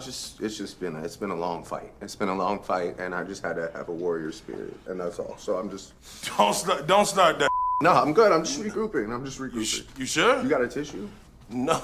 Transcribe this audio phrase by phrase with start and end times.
[0.00, 1.92] It's just, it's just been, a, it's been a long fight.
[2.00, 4.98] It's been a long fight, and I just had to have a warrior spirit, and
[4.98, 5.36] that's all.
[5.36, 5.92] So I'm just,
[6.38, 7.50] Don't start, don't start that.
[7.82, 8.32] no, I'm good.
[8.32, 9.14] I'm just regrouping.
[9.14, 9.98] I'm just regrouping.
[9.98, 10.42] You sure?
[10.42, 11.06] You got a tissue?
[11.50, 11.82] No.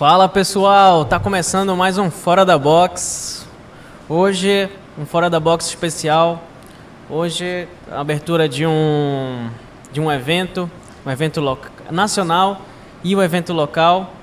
[0.00, 3.46] Fala pessoal, tá começando mais um Fora da Box.
[4.08, 4.66] Hoje,
[4.98, 6.42] um Fora da Box especial.
[7.10, 9.50] Hoje, a abertura de um,
[9.92, 10.70] de um evento,
[11.04, 12.62] um evento loca- nacional
[13.04, 14.14] e o evento local.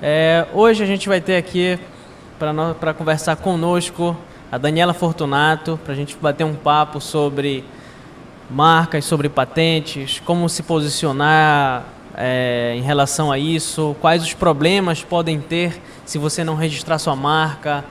[0.00, 1.76] É, hoje a gente vai ter aqui
[2.78, 4.16] para conversar conosco
[4.52, 7.64] a Daniela Fortunato, para a gente bater um papo sobre
[8.48, 11.82] marcas, sobre patentes, como se posicionar
[12.22, 17.16] é, em relação a isso, quais os problemas podem ter se você não registrar sua
[17.16, 17.82] marca,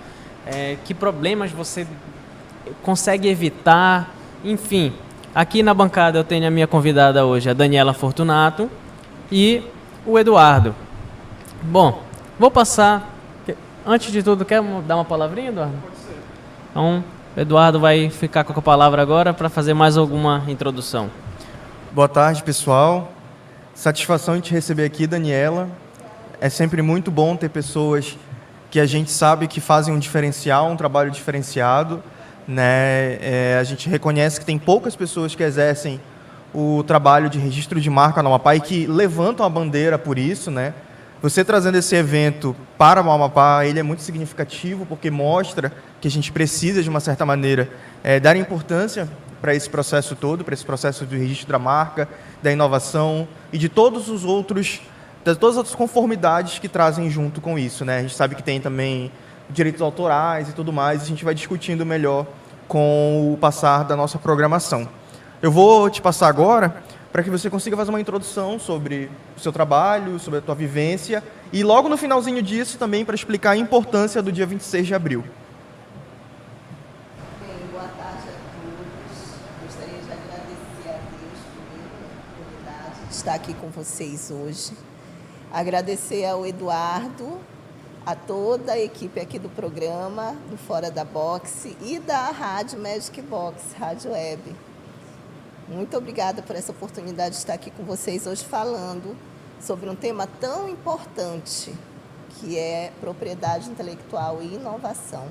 [0.45, 1.87] é, que problemas você
[2.83, 4.13] consegue evitar,
[4.45, 4.93] enfim.
[5.33, 8.69] Aqui na bancada eu tenho a minha convidada hoje, a Daniela Fortunato,
[9.31, 9.63] e
[10.05, 10.75] o Eduardo.
[11.63, 12.03] Bom,
[12.37, 13.15] vou passar.
[13.85, 15.73] Antes de tudo, quer dar uma palavrinha, Eduardo?
[15.81, 16.17] Pode ser.
[16.69, 17.03] Então,
[17.35, 21.09] o Eduardo vai ficar com a palavra agora para fazer mais alguma introdução.
[21.91, 23.11] Boa tarde, pessoal.
[23.79, 25.69] Satisfação em te receber aqui, Daniela.
[26.41, 28.17] É sempre muito bom ter pessoas
[28.69, 32.03] que a gente sabe que fazem um diferencial, um trabalho diferenciado.
[32.45, 33.17] Né?
[33.21, 35.97] É, a gente reconhece que tem poucas pessoas que exercem
[36.53, 40.51] o trabalho de registro de marca no Amapá e que levantam a bandeira por isso.
[40.51, 40.73] Né?
[41.21, 46.11] Você trazendo esse evento para o Amapá, ele é muito significativo porque mostra que a
[46.11, 47.69] gente precisa, de uma certa maneira,
[48.03, 49.07] é, dar importância
[49.41, 52.07] para esse processo todo, para esse processo do registro da marca,
[52.41, 54.81] da inovação e de todos os outros,
[55.23, 57.99] de todas as outras conformidades que trazem junto com isso, né?
[57.99, 59.11] A gente sabe que tem também
[59.49, 62.25] direitos autorais e tudo mais, e a gente vai discutindo melhor
[62.67, 64.87] com o passar da nossa programação.
[65.41, 69.51] Eu vou te passar agora para que você consiga fazer uma introdução sobre o seu
[69.51, 74.21] trabalho, sobre a tua vivência, e logo no finalzinho disso também para explicar a importância
[74.21, 75.23] do dia 26 de abril.
[77.41, 79.33] Bem, boa tarde a todos.
[79.65, 84.71] Gostaria de agradecer a Deus primeiro pela oportunidade de estar aqui com vocês hoje.
[85.53, 87.37] Agradecer ao Eduardo,
[88.03, 93.21] a toda a equipe aqui do programa, do Fora da Boxe e da Rádio Magic
[93.21, 94.55] Box, Rádio Web.
[95.67, 99.15] Muito obrigada por essa oportunidade de estar aqui com vocês hoje falando
[99.61, 101.71] sobre um tema tão importante
[102.29, 105.27] que é propriedade intelectual e inovação.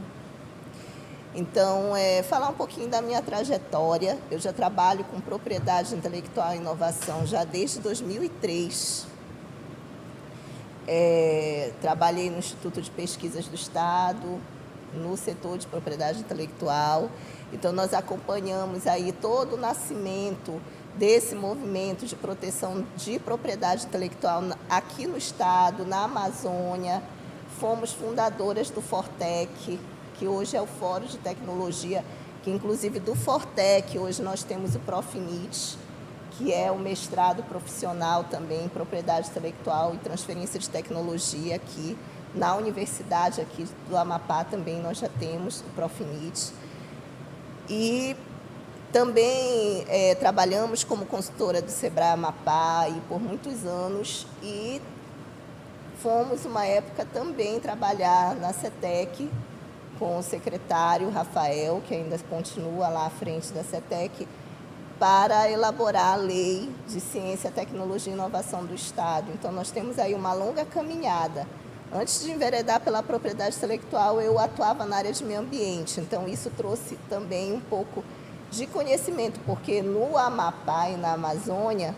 [1.34, 4.18] Então, é, falar um pouquinho da minha trajetória.
[4.30, 9.06] Eu já trabalho com propriedade intelectual e inovação já desde 2003.
[10.86, 14.40] É, trabalhei no Instituto de Pesquisas do Estado,
[14.94, 17.10] no setor de propriedade intelectual.
[17.52, 20.60] Então, nós acompanhamos aí todo o nascimento
[20.96, 27.02] desse movimento de proteção de propriedade intelectual aqui no Estado, na Amazônia.
[27.60, 29.78] Fomos fundadoras do Fortec,
[30.18, 32.04] que hoje é o Fórum de Tecnologia,
[32.42, 35.78] que inclusive do Fortec, hoje nós temos o Profinit,
[36.32, 41.96] que é o mestrado profissional também em propriedade intelectual e transferência de tecnologia aqui
[42.34, 46.52] na universidade aqui do Amapá também nós já temos o Profinit.
[47.68, 48.16] E
[48.92, 54.80] também eh, trabalhamos como consultora do Sebrae Amapá e por muitos anos e
[56.02, 59.30] fomos uma época também trabalhar na CETEC
[59.98, 64.26] com o secretário Rafael, que ainda continua lá à frente da CETEC,
[64.98, 69.30] para elaborar a lei de ciência, tecnologia e inovação do Estado.
[69.32, 71.46] Então, nós temos aí uma longa caminhada.
[71.92, 76.50] Antes de enveredar pela propriedade intelectual, eu atuava na área de meio ambiente, então isso
[76.50, 78.04] trouxe também um pouco
[78.50, 81.94] de conhecimento, porque no Amapá e na Amazônia,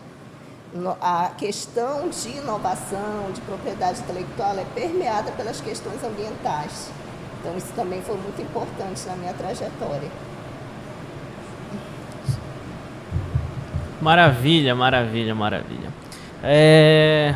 [1.01, 6.89] a questão de inovação, de propriedade intelectual é permeada pelas questões ambientais.
[7.41, 10.07] Então, isso também foi muito importante na minha trajetória.
[13.99, 15.89] Maravilha, maravilha, maravilha.
[16.43, 17.35] É...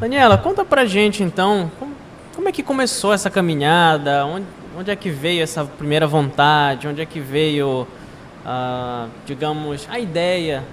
[0.00, 1.94] Daniela, conta pra gente então, como,
[2.34, 4.24] como é que começou essa caminhada?
[4.26, 4.46] Onde,
[4.78, 6.86] onde é que veio essa primeira vontade?
[6.88, 7.86] Onde é que veio,
[8.44, 10.64] ah, digamos, a ideia,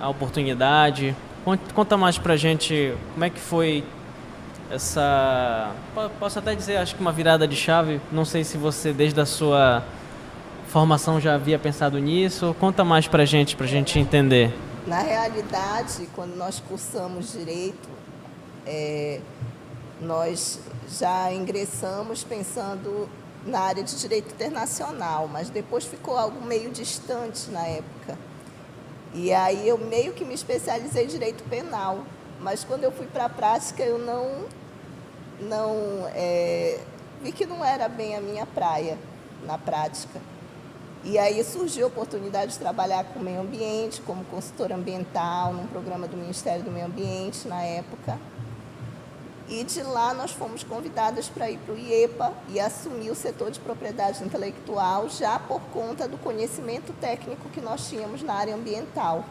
[0.00, 1.14] a oportunidade?
[1.44, 3.84] Con- Conta mais pra gente como é que foi
[4.70, 5.72] essa.
[5.94, 8.00] po- Posso até dizer, acho que uma virada de chave.
[8.12, 9.82] Não sei se você, desde a sua
[10.68, 12.54] formação, já havia pensado nisso.
[12.58, 14.52] Conta mais pra gente, pra gente entender.
[14.86, 17.88] Na realidade, quando nós cursamos direito,
[18.66, 19.20] é,
[20.00, 20.60] nós
[20.98, 23.08] já ingressamos pensando
[23.46, 28.18] na área de direito internacional, mas depois ficou algo meio distante na época.
[29.14, 32.00] E aí eu meio que me especializei em direito penal,
[32.44, 34.44] mas quando eu fui para a prática eu não,
[35.40, 36.78] não é,
[37.22, 38.98] vi que não era bem a minha praia
[39.46, 40.20] na prática.
[41.02, 45.66] E aí surgiu a oportunidade de trabalhar com o meio ambiente, como consultora ambiental, num
[45.66, 48.18] programa do Ministério do Meio Ambiente na época.
[49.48, 53.50] E de lá nós fomos convidadas para ir para o IEPA e assumir o setor
[53.50, 59.24] de propriedade intelectual, já por conta do conhecimento técnico que nós tínhamos na área ambiental.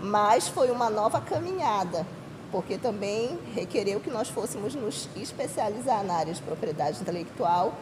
[0.00, 2.06] Mas foi uma nova caminhada,
[2.52, 7.74] porque também requereu que nós fôssemos nos especializar na área de propriedade intelectual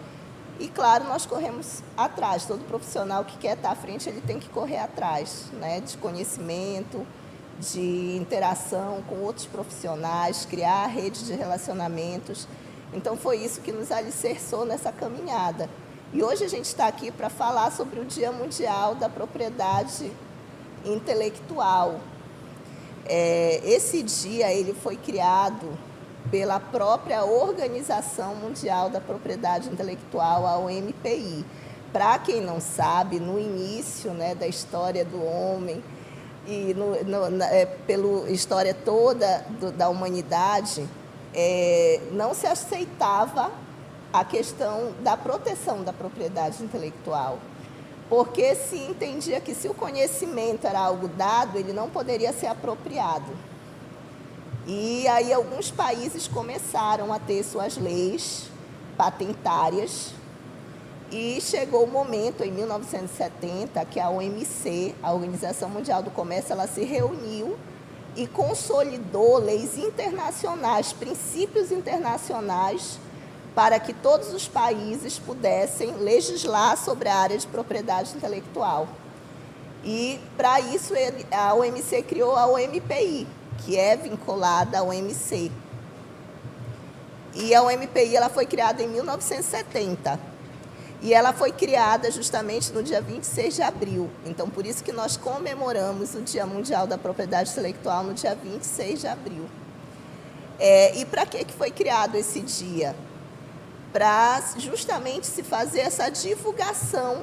[0.59, 2.47] e, claro, nós corremos atrás.
[2.47, 7.05] Todo profissional que quer estar à frente, ele tem que correr atrás né, de conhecimento,
[7.59, 12.47] de interação com outros profissionais, criar rede de relacionamentos.
[12.93, 15.69] Então, foi isso que nos alicerçou nessa caminhada.
[16.13, 20.13] E hoje a gente está aqui para falar sobre o Dia Mundial da Propriedade
[20.85, 22.01] Intelectual.
[23.07, 25.79] É, esse dia ele foi criado
[26.31, 31.45] pela própria Organização Mundial da Propriedade Intelectual, a OMPI.
[31.93, 35.83] Para quem não sabe, no início né, da história do homem
[36.47, 40.89] e no, no, na, é, pela história toda do, da humanidade,
[41.33, 43.51] é, não se aceitava
[44.13, 47.39] a questão da proteção da propriedade intelectual
[48.09, 53.33] porque se entendia que se o conhecimento era algo dado, ele não poderia ser apropriado.
[54.67, 58.49] E aí alguns países começaram a ter suas leis
[58.97, 60.13] patentárias
[61.11, 66.67] e chegou o momento, em 1970, que a OMC, a Organização Mundial do Comércio, ela
[66.67, 67.57] se reuniu
[68.17, 72.99] e consolidou leis internacionais, princípios internacionais
[73.55, 78.89] para que todos os países pudessem legislar sobre a área de propriedade intelectual.
[79.85, 80.95] E, para isso,
[81.31, 83.29] a OMC criou a OMPI,
[83.59, 85.53] que é vinculada à OMC.
[87.35, 90.19] E a OMPI ela foi criada em 1970.
[91.03, 94.11] E ela foi criada justamente no dia 26 de abril.
[94.25, 99.01] Então, por isso que nós comemoramos o Dia Mundial da Propriedade Intelectual no dia 26
[99.01, 99.45] de abril.
[100.59, 102.97] É, e para que foi criado esse dia?
[103.95, 107.23] Para justamente se fazer essa divulgação,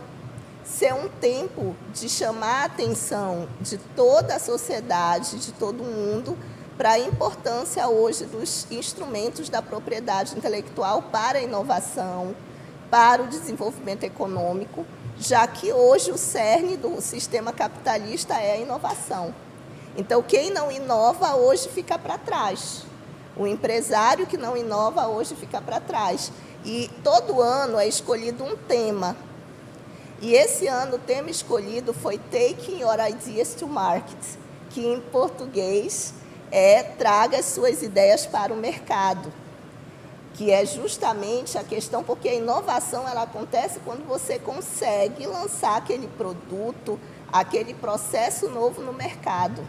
[0.63, 6.37] ser um tempo de chamar a atenção de toda a sociedade, de todo mundo,
[6.77, 12.33] para a importância hoje dos instrumentos da propriedade intelectual para a inovação,
[12.89, 14.85] para o desenvolvimento econômico,
[15.19, 19.35] já que hoje o cerne do sistema capitalista é a inovação.
[19.97, 22.85] Então, quem não inova hoje fica para trás.
[23.35, 26.31] O empresário que não inova hoje fica para trás.
[26.63, 29.15] E todo ano é escolhido um tema.
[30.21, 34.19] E esse ano o tema escolhido foi Taking Your Ideas to Market,
[34.69, 36.13] que em português
[36.51, 39.33] é Traga as suas ideias para o mercado.
[40.35, 46.07] Que é justamente a questão, porque a inovação ela acontece quando você consegue lançar aquele
[46.07, 46.99] produto,
[47.33, 49.65] aquele processo novo no mercado.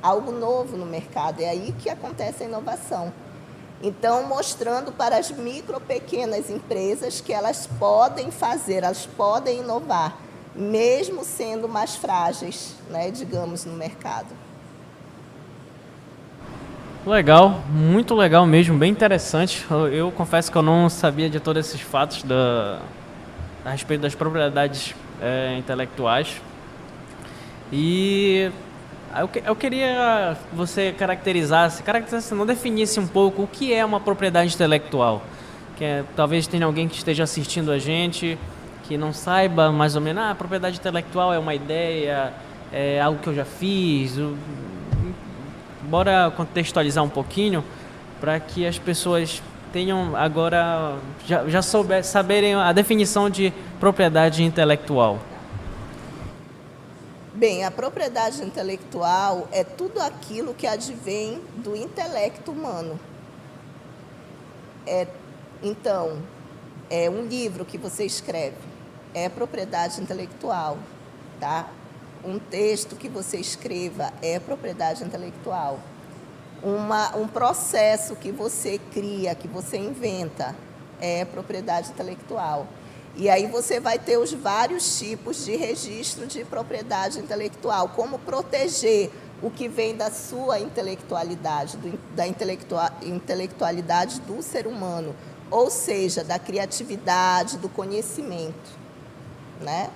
[0.00, 1.40] Algo novo no mercado.
[1.40, 3.12] É aí que acontece a inovação.
[3.82, 10.16] Então, mostrando para as micro, pequenas empresas que elas podem fazer, elas podem inovar,
[10.54, 14.28] mesmo sendo mais frágeis, né, digamos, no mercado.
[17.06, 19.66] Legal, muito legal mesmo, bem interessante.
[19.70, 22.80] Eu, eu confesso que eu não sabia de todos esses fatos da,
[23.64, 26.42] a respeito das propriedades é, intelectuais.
[27.72, 28.50] E
[29.18, 33.84] eu, que- eu queria que você caracterizasse, caracterizasse, não definisse um pouco o que é
[33.84, 35.22] uma propriedade intelectual.
[35.76, 38.38] Que é, talvez tenha alguém que esteja assistindo a gente
[38.84, 42.32] que não saiba mais ou menos, ah, propriedade intelectual é uma ideia,
[42.72, 44.18] é algo que eu já fiz.
[45.82, 47.64] Bora contextualizar um pouquinho
[48.20, 55.18] para que as pessoas tenham agora já, já souber, saberem a definição de propriedade intelectual.
[57.40, 63.00] Bem, a propriedade intelectual é tudo aquilo que advém do intelecto humano.
[64.86, 65.06] É,
[65.62, 66.18] então,
[66.90, 68.58] é um livro que você escreve,
[69.14, 70.76] é propriedade intelectual,
[71.40, 71.70] tá?
[72.22, 75.80] Um texto que você escreva é propriedade intelectual.
[76.62, 80.54] Uma, um processo que você cria, que você inventa,
[81.00, 82.66] é propriedade intelectual.
[83.16, 89.10] E aí você vai ter os vários tipos de registro de propriedade intelectual, como proteger
[89.42, 95.14] o que vem da sua intelectualidade, do, da intelectua, intelectualidade do ser humano,
[95.50, 98.78] ou seja, da criatividade, do conhecimento,
[99.60, 99.90] né?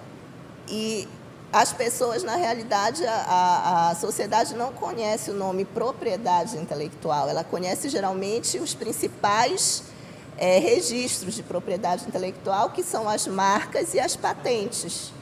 [0.68, 1.06] E
[1.52, 7.88] as pessoas, na realidade, a, a sociedade não conhece o nome propriedade intelectual, ela conhece
[7.88, 9.84] geralmente os principais
[10.38, 15.12] é, registros de propriedade intelectual, que são as marcas e as patentes.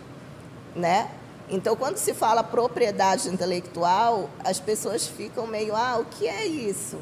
[0.75, 1.11] Né?
[1.49, 6.99] Então, quando se fala propriedade intelectual, as pessoas ficam meio, ah, o que é isso?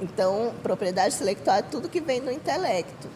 [0.00, 3.08] Então, propriedade intelectual é tudo que vem do intelecto.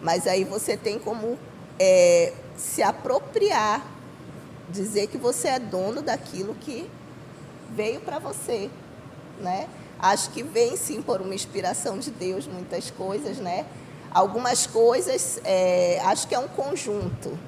[0.00, 1.38] Mas aí você tem como
[1.78, 3.84] é, se apropriar,
[4.68, 6.88] dizer que você é dono daquilo que
[7.70, 8.70] veio para você,
[9.40, 9.68] né?
[9.98, 13.66] Acho que vem sim por uma inspiração de Deus muitas coisas, né?
[14.10, 17.38] Algumas coisas, é, acho que é um conjunto.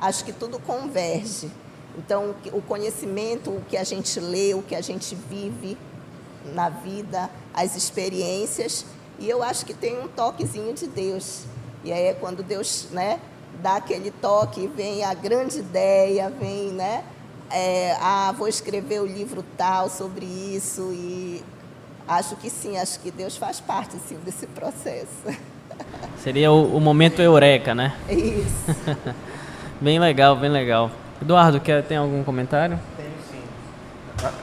[0.00, 1.50] Acho que tudo converge.
[1.96, 5.76] Então, o conhecimento, o que a gente lê, o que a gente vive
[6.54, 8.84] na vida, as experiências,
[9.18, 11.44] e eu acho que tem um toquezinho de Deus.
[11.84, 13.20] E aí é quando Deus, né,
[13.60, 17.04] dá aquele toque, vem a grande ideia, vem, né,
[17.50, 21.44] é, ah, vou escrever o livro tal sobre isso e
[22.06, 25.38] acho que sim, acho que Deus faz parte sim desse processo.
[26.22, 27.94] Seria o, o momento eureka, né?
[28.08, 28.76] É isso.
[29.80, 30.92] Bem legal, bem legal.
[31.20, 32.78] Eduardo, quer, tem algum comentário?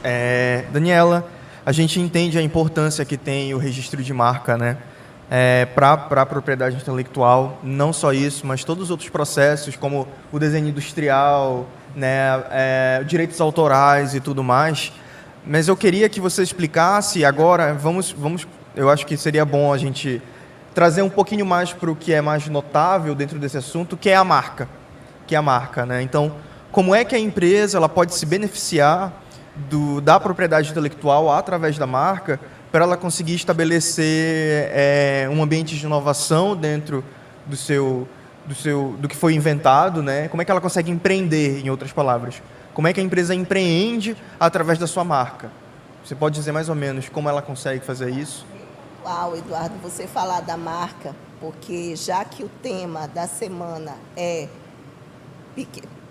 [0.03, 1.25] É, Daniela,
[1.65, 4.75] a gente entende a importância que tem o registro de marca, né?
[5.31, 10.39] É, para a propriedade intelectual, não só isso, mas todos os outros processos, como o
[10.39, 14.91] desenho industrial, né, é, direitos autorais e tudo mais.
[15.45, 19.77] Mas eu queria que você explicasse agora, vamos, vamos, eu acho que seria bom a
[19.77, 20.21] gente
[20.73, 24.15] trazer um pouquinho mais para o que é mais notável dentro desse assunto, que é
[24.15, 24.67] a marca,
[25.25, 26.01] que é a marca, né?
[26.01, 26.33] Então,
[26.71, 29.11] como é que a empresa ela pode se beneficiar
[29.69, 32.39] do, da propriedade intelectual através da marca
[32.71, 37.03] para ela conseguir estabelecer é, um ambiente de inovação dentro
[37.45, 38.07] do seu,
[38.45, 40.27] do seu, do que foi inventado, né?
[40.27, 42.41] Como é que ela consegue empreender, em outras palavras?
[42.79, 45.51] Como é que a empresa empreende através da sua marca?
[46.01, 48.45] Você pode dizer mais ou menos como ela consegue fazer isso?
[49.03, 54.47] Uau, Eduardo, você falar da marca, porque já que o tema da semana é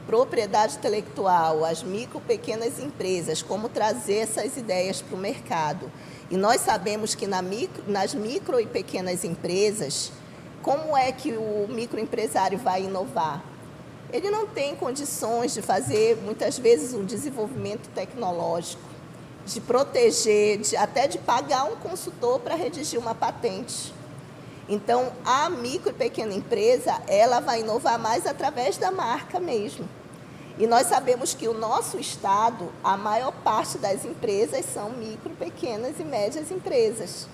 [0.06, 5.90] propriedade intelectual, as micro pequenas empresas, como trazer essas ideias para o mercado.
[6.30, 10.12] E nós sabemos que na micro, nas micro e pequenas empresas,
[10.60, 13.42] como é que o microempresário vai inovar?
[14.12, 18.82] Ele não tem condições de fazer, muitas vezes, um desenvolvimento tecnológico,
[19.44, 23.92] de proteger, de, até de pagar um consultor para redigir uma patente.
[24.68, 29.88] Então, a micro e pequena empresa, ela vai inovar mais através da marca mesmo.
[30.58, 36.00] E nós sabemos que o nosso estado, a maior parte das empresas são micro, pequenas
[36.00, 37.28] e médias empresas.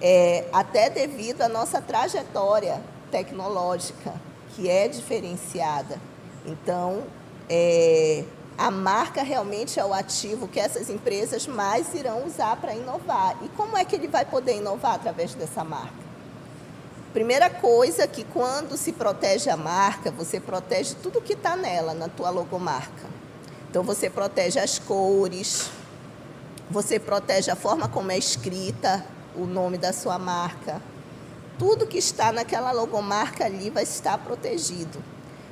[0.00, 4.14] É, até devido à nossa trajetória tecnológica,
[4.58, 6.00] que é diferenciada.
[6.44, 7.04] Então,
[7.48, 8.24] é,
[8.58, 13.36] a marca realmente é o ativo que essas empresas mais irão usar para inovar.
[13.44, 16.08] E como é que ele vai poder inovar através dessa marca?
[17.12, 22.08] Primeira coisa que quando se protege a marca, você protege tudo que está nela, na
[22.08, 23.06] tua logomarca.
[23.70, 25.70] Então você protege as cores,
[26.68, 30.82] você protege a forma como é escrita o nome da sua marca.
[31.58, 35.02] Tudo que está naquela logomarca ali vai estar protegido.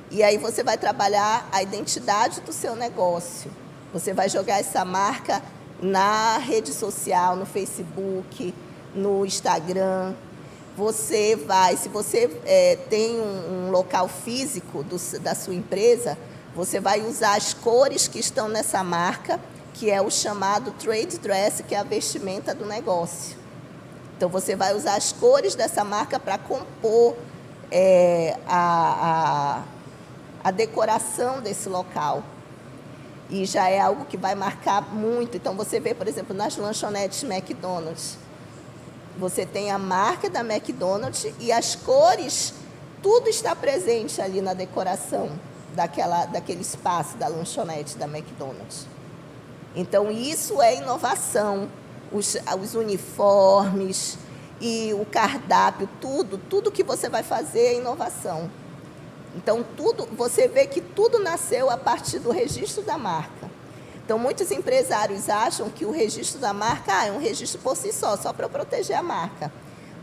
[0.09, 3.51] E aí você vai trabalhar a identidade do seu negócio.
[3.93, 5.43] Você vai jogar essa marca
[5.81, 8.53] na rede social, no Facebook,
[8.95, 10.15] no Instagram,
[10.77, 16.15] você vai, se você é, tem um, um, local físico do, da sua empresa,
[16.55, 19.39] você vai usar as cores que estão nessa marca,
[19.73, 23.35] que é o chamado trade dress, que é a vestimenta do negócio.
[24.17, 27.15] Então você vai usar as cores dessa marca para compor
[27.71, 29.61] é, a,
[30.43, 32.23] a, a decoração desse local.
[33.29, 35.37] E já é algo que vai marcar muito.
[35.37, 38.17] Então, você vê, por exemplo, nas lanchonetes McDonald's,
[39.17, 42.53] você tem a marca da McDonald's e as cores,
[43.03, 45.29] tudo está presente ali na decoração
[45.75, 48.87] daquela, daquele espaço da lanchonete da McDonald's.
[49.75, 51.67] Então, isso é inovação.
[52.11, 54.17] Os, os uniformes
[54.59, 58.49] e o cardápio, tudo, tudo que você vai fazer é inovação.
[59.35, 63.51] Então, tudo, você vê que tudo nasceu a partir do registro da marca.
[64.03, 67.91] Então, muitos empresários acham que o registro da marca ah, é um registro por si
[67.91, 69.51] só, só para proteger a marca.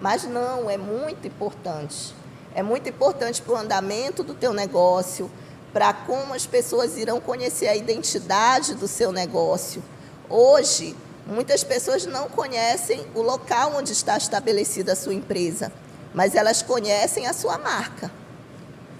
[0.00, 2.14] Mas não, é muito importante.
[2.54, 5.30] É muito importante para o andamento do teu negócio,
[5.72, 9.82] para como as pessoas irão conhecer a identidade do seu negócio.
[10.28, 10.94] Hoje,
[11.26, 15.72] muitas pessoas não conhecem o local onde está estabelecida a sua empresa,
[16.12, 18.10] mas elas conhecem a sua marca.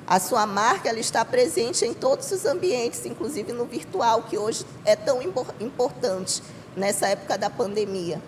[0.07, 4.67] A sua marca ela está presente em todos os ambientes, inclusive no virtual, que hoje
[4.85, 6.43] é tão importante
[6.77, 8.21] nessa época da pandemia.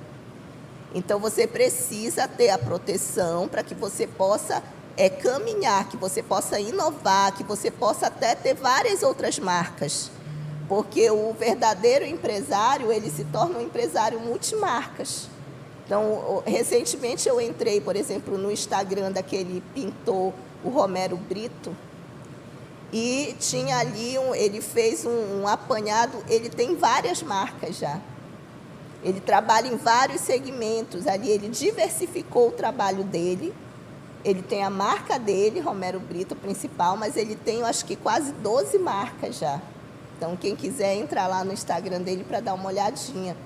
[0.95, 4.63] Então, você precisa ter a proteção para que você possa
[4.97, 10.11] é, caminhar, que você possa inovar, que você possa até ter várias outras marcas.
[10.69, 15.29] Porque o verdadeiro empresário, ele se torna um empresário multimarcas.
[15.85, 20.33] Então, recentemente eu entrei, por exemplo, no Instagram daquele pintor
[20.65, 21.77] o Romero Brito,
[22.93, 28.01] e tinha ali, um, ele fez um, um apanhado, ele tem várias marcas já.
[29.03, 33.55] Ele trabalha em vários segmentos ali, ele diversificou o trabalho dele.
[34.25, 38.33] Ele tem a marca dele, Romero Brito, principal, mas ele tem, eu acho que quase
[38.33, 39.61] 12 marcas já.
[40.17, 43.37] Então, quem quiser entrar lá no Instagram dele para dar uma olhadinha.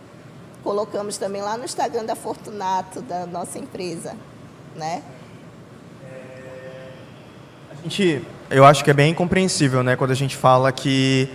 [0.62, 4.14] Colocamos também lá no Instagram da Fortunato, da nossa empresa,
[4.76, 5.02] né?
[7.72, 11.30] A gente, eu acho que é bem compreensível, né, quando a gente fala que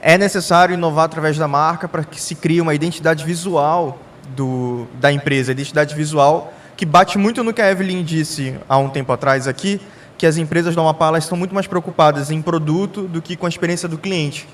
[0.00, 3.98] é necessário inovar através da marca para que se crie uma identidade visual
[4.34, 8.88] do, da empresa, identidade visual que bate muito no que a Evelyn disse há um
[8.88, 9.78] tempo atrás aqui,
[10.20, 13.48] que as empresas da Amapá estão muito mais preocupadas em produto do que com a
[13.48, 14.46] experiência do cliente.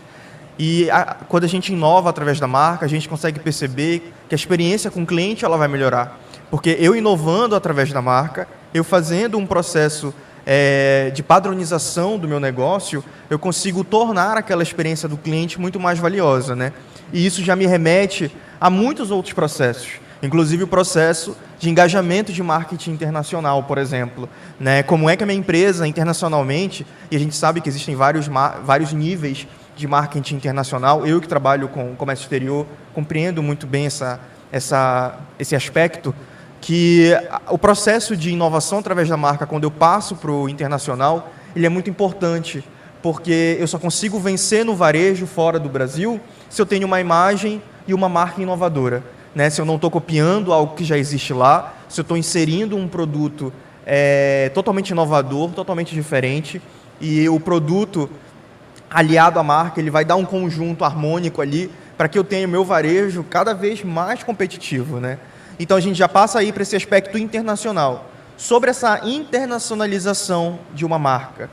[0.57, 4.37] E a, quando a gente inova através da marca, a gente consegue perceber que a
[4.37, 6.21] experiência com o cliente ela vai melhorar.
[6.53, 10.15] Porque eu inovando através da marca, eu fazendo um processo
[10.47, 15.99] é, de padronização do meu negócio, eu consigo tornar aquela experiência do cliente muito mais
[15.99, 16.55] valiosa.
[16.55, 16.73] Né?
[17.13, 22.43] E isso já me remete a muitos outros processos, inclusive o processo de engajamento de
[22.43, 24.29] marketing internacional, por exemplo.
[24.59, 24.83] Né?
[24.83, 28.29] Como é que a minha empresa, internacionalmente, e a gente sabe que existem vários,
[28.65, 34.19] vários níveis de marketing internacional, eu que trabalho com comércio exterior, compreendo muito bem essa,
[34.51, 36.15] essa, esse aspecto,
[36.61, 37.13] que
[37.49, 41.69] o processo de inovação através da marca, quando eu passo para o internacional, ele é
[41.69, 42.65] muito importante,
[43.03, 47.63] porque eu só consigo vencer no varejo fora do Brasil se eu tenho uma imagem
[47.87, 49.03] e uma marca inovadora.
[49.37, 49.51] Né?
[49.51, 52.89] Se eu não estou copiando algo que já existe lá, se eu estou inserindo um
[52.89, 53.53] produto
[53.85, 56.63] é, totalmente inovador, totalmente diferente,
[56.99, 58.09] e o produto
[58.91, 62.51] aliado à marca, ele vai dar um conjunto harmônico ali para que eu tenha o
[62.51, 65.19] meu varejo cada vez mais competitivo, né?
[65.61, 68.11] Então a gente já passa aí para esse aspecto internacional.
[68.39, 71.51] Sobre essa internacionalização de uma marca,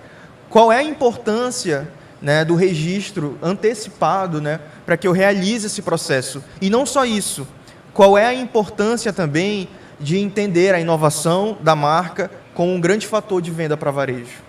[0.49, 1.89] qual é a importância
[2.21, 6.41] né, do registro antecipado né, para que eu realize esse processo?
[6.61, 7.45] E não só isso,
[7.93, 13.41] qual é a importância também de entender a inovação da marca como um grande fator
[13.41, 14.41] de venda para varejo?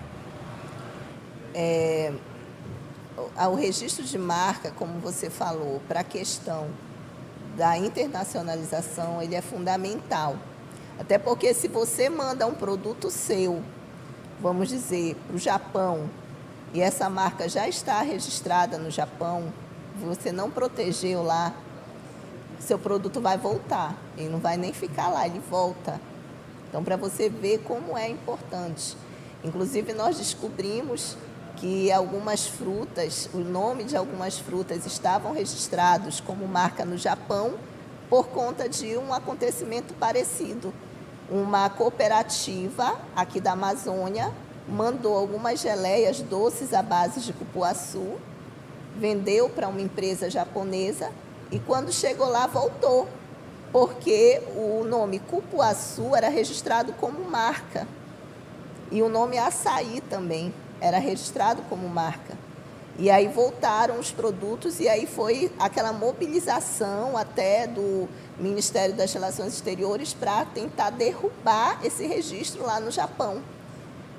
[1.55, 2.13] É,
[3.49, 6.69] o registro de marca, como você falou, para a questão
[7.57, 10.37] da internacionalização, ele é fundamental.
[10.99, 13.63] Até porque se você manda um produto seu,
[14.41, 16.09] vamos dizer, para o Japão,
[16.73, 19.53] e essa marca já está registrada no Japão,
[20.01, 21.53] você não protegeu lá,
[22.65, 23.97] seu produto vai voltar.
[24.17, 26.01] Ele não vai nem ficar lá, ele volta.
[26.69, 28.97] Então, para você ver como é importante.
[29.45, 31.17] Inclusive, nós descobrimos
[31.57, 37.55] que algumas frutas, o nome de algumas frutas estavam registrados como marca no Japão
[38.11, 40.75] por conta de um acontecimento parecido.
[41.31, 44.33] Uma cooperativa aqui da Amazônia
[44.69, 48.19] mandou algumas geleias doces à base de cupuaçu,
[48.99, 51.11] vendeu para uma empresa japonesa
[51.55, 53.07] e quando chegou lá voltou,
[53.71, 57.87] porque o nome cupuaçu era registrado como marca
[58.91, 62.37] e o nome açaí também era registrado como marca.
[62.99, 69.55] E aí voltaram os produtos e aí foi aquela mobilização até do Ministério das Relações
[69.55, 73.41] Exteriores para tentar derrubar esse registro lá no Japão.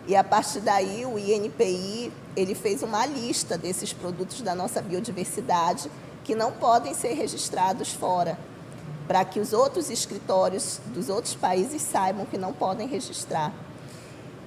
[0.08, 5.92] E a partir daí o INPI ele fez uma lista desses produtos da nossa biodiversidade
[6.26, 8.38] que não podem ser registrados fora,
[9.08, 13.54] para que os outros escritórios dos outros países saibam que não podem registrar.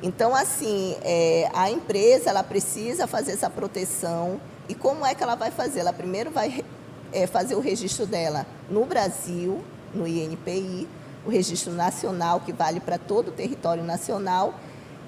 [0.03, 4.41] Então, assim, é, a empresa ela precisa fazer essa proteção.
[4.69, 5.81] E como é que ela vai fazer?
[5.81, 6.64] Ela primeiro vai
[7.12, 9.62] é, fazer o registro dela no Brasil,
[9.95, 10.88] no INPI,
[11.25, 14.55] o registro nacional, que vale para todo o território nacional.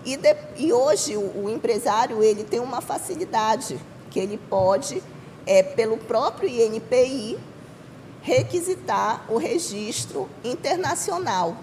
[0.04, 3.78] E, de, e hoje o, o, empresário ele tem uma facilidade,
[4.10, 5.02] que ele pode,
[5.50, 7.36] é, pelo próprio INPI,
[8.22, 11.56] requisitar o registro internacional.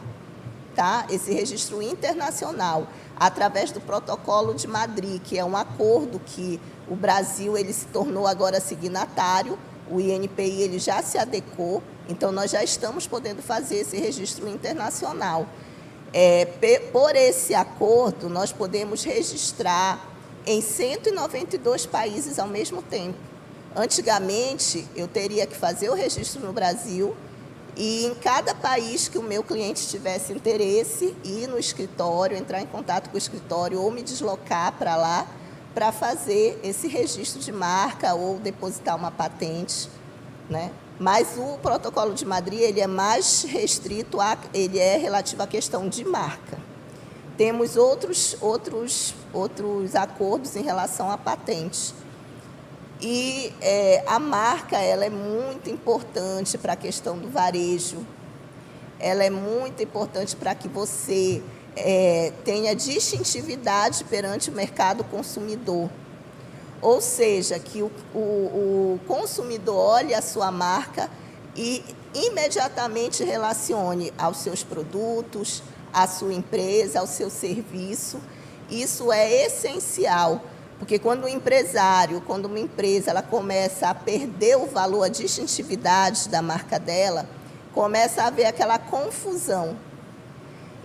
[0.75, 1.07] Tá?
[1.09, 7.57] Esse registro internacional através do Protocolo de Madrid, que é um acordo que o Brasil
[7.57, 9.57] ele se tornou agora signatário,
[9.89, 15.47] o INPI ele já se adequou, então nós já estamos podendo fazer esse registro internacional.
[16.11, 16.45] É,
[16.91, 20.05] por esse acordo, nós podemos registrar
[20.45, 23.36] em 192 países ao mesmo tempo.
[23.77, 27.15] Antigamente, eu teria que fazer o registro no Brasil,
[27.75, 32.65] e em cada país que o meu cliente tivesse interesse, ir no escritório, entrar em
[32.65, 35.27] contato com o escritório ou me deslocar para lá
[35.75, 39.87] para fazer esse registro de marca ou depositar uma patente,
[40.49, 40.71] né?
[40.99, 45.87] Mas o protocolo de Madrid ele é mais restrito, a, ele é relativo à questão
[45.87, 46.57] de marca.
[47.37, 51.93] Temos outros, outros, outros acordos em relação a patentes.
[52.99, 57.97] E é, a marca ela é muito importante para a questão do varejo.
[58.99, 61.43] Ela é muito importante para que você
[61.75, 65.89] é, tenha distintividade perante o mercado consumidor.
[66.81, 71.09] Ou seja, que o, o, o consumidor olhe a sua marca
[71.55, 71.83] e
[72.13, 75.61] imediatamente relacione aos seus produtos,
[75.93, 78.19] à sua empresa, ao seu serviço.
[78.69, 80.41] Isso é essencial
[80.79, 86.29] porque quando o empresário, quando uma empresa ela começa a perder o valor, a distintividade
[86.29, 87.27] da marca dela,
[87.73, 89.75] começa a haver aquela confusão.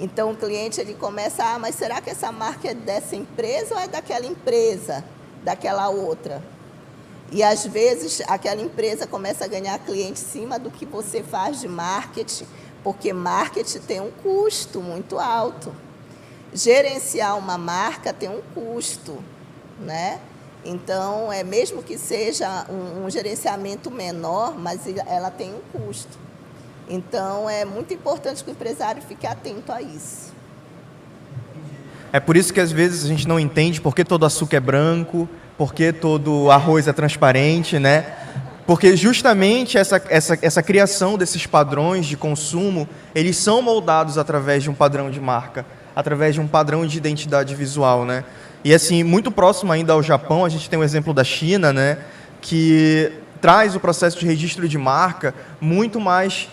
[0.01, 3.81] Então o cliente ele começa, ah, mas será que essa marca é dessa empresa ou
[3.81, 5.05] é daquela empresa,
[5.45, 6.43] daquela outra?
[7.31, 11.61] E às vezes aquela empresa começa a ganhar cliente em cima do que você faz
[11.61, 12.47] de marketing,
[12.83, 15.75] porque marketing tem um custo muito alto.
[16.53, 19.23] Gerenciar uma marca tem um custo
[19.83, 20.19] né?
[20.65, 26.19] Então, é mesmo que seja um, um gerenciamento menor, mas ela tem um custo.
[26.89, 30.33] Então, é muito importante que o empresário fique atento a isso.
[32.13, 34.61] É por isso que às vezes a gente não entende por que todo açúcar é
[34.61, 38.05] branco, por que todo arroz é transparente, né?
[38.67, 44.71] Porque justamente essa, essa, essa criação desses padrões de consumo, eles são moldados através de
[44.71, 45.67] um padrão de marca,
[45.97, 48.25] através de um padrão de identidade visual, né?
[48.65, 51.99] E assim, muito próximo ainda ao Japão, a gente tem o exemplo da China, né,
[52.41, 56.49] que traz o processo de registro de marca muito mais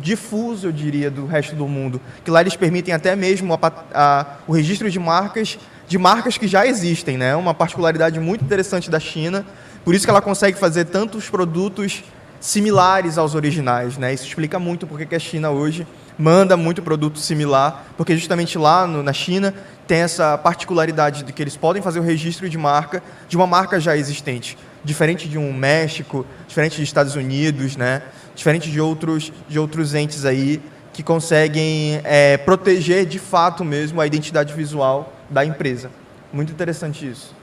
[0.00, 2.00] difuso, eu diria, do resto do mundo.
[2.24, 6.46] Que lá eles permitem até mesmo a, a, o registro de marcas de marcas que
[6.46, 7.36] já existem, né?
[7.36, 9.44] Uma particularidade muito interessante da China.
[9.84, 12.02] Por isso que ela consegue fazer tantos produtos
[12.40, 14.12] similares aos originais, né?
[14.12, 15.86] Isso explica muito porque que a China hoje
[16.18, 19.52] manda muito produto similar, porque justamente lá no, na China
[19.86, 23.78] tem essa particularidade de que eles podem fazer o registro de marca de uma marca
[23.78, 28.02] já existente, diferente de um México, diferente dos Estados Unidos, né?
[28.34, 30.60] diferente de outros, de outros entes aí
[30.92, 35.90] que conseguem é, proteger de fato mesmo a identidade visual da empresa.
[36.32, 37.34] Muito interessante isso.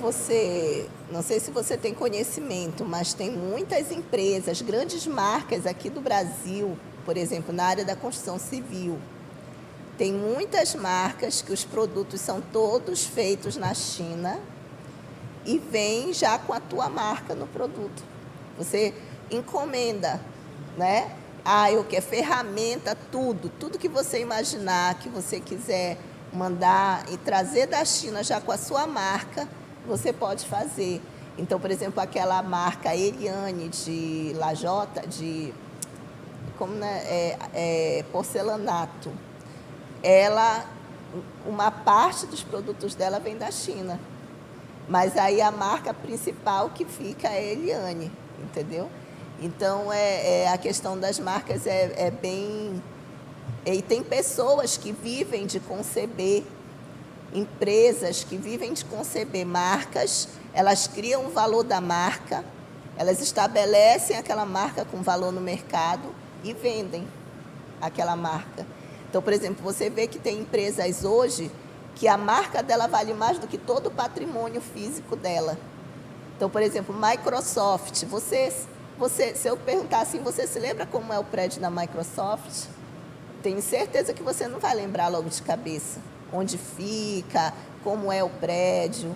[0.00, 6.00] Você, não sei se você tem conhecimento, mas tem muitas empresas, grandes marcas aqui do
[6.00, 8.98] Brasil, por exemplo, na área da construção civil.
[9.96, 14.40] Tem muitas marcas que os produtos são todos feitos na China
[15.46, 18.02] e vem já com a tua marca no produto.
[18.58, 18.92] Você
[19.30, 20.20] encomenda,
[20.76, 21.14] né?
[21.44, 25.98] Ah, eu quero ferramenta, tudo, tudo que você imaginar, que você quiser
[26.32, 29.48] mandar e trazer da China já com a sua marca,
[29.86, 31.00] você pode fazer.
[31.38, 35.52] Então, por exemplo, aquela marca Eliane de Lajota, de
[36.58, 39.12] como né, é, é, porcelanato,
[40.04, 40.66] ela,
[41.46, 43.98] uma parte dos produtos dela vem da China.
[44.86, 48.90] Mas aí a marca principal que fica é Eliane, entendeu?
[49.40, 52.82] Então, é, é, a questão das marcas é, é bem...
[53.64, 56.44] E tem pessoas que vivem de conceber,
[57.32, 62.44] empresas que vivem de conceber marcas, elas criam o valor da marca,
[62.96, 66.14] elas estabelecem aquela marca com valor no mercado
[66.44, 67.08] e vendem
[67.80, 68.66] aquela marca.
[69.14, 71.48] Então, por exemplo, você vê que tem empresas hoje
[71.94, 75.56] que a marca dela vale mais do que todo o patrimônio físico dela.
[76.36, 78.06] Então, por exemplo, Microsoft.
[78.06, 78.52] Você,
[78.98, 82.66] você, se eu perguntar assim, você se lembra como é o prédio da Microsoft?
[83.40, 86.00] Tenho certeza que você não vai lembrar logo de cabeça
[86.32, 89.14] onde fica, como é o prédio,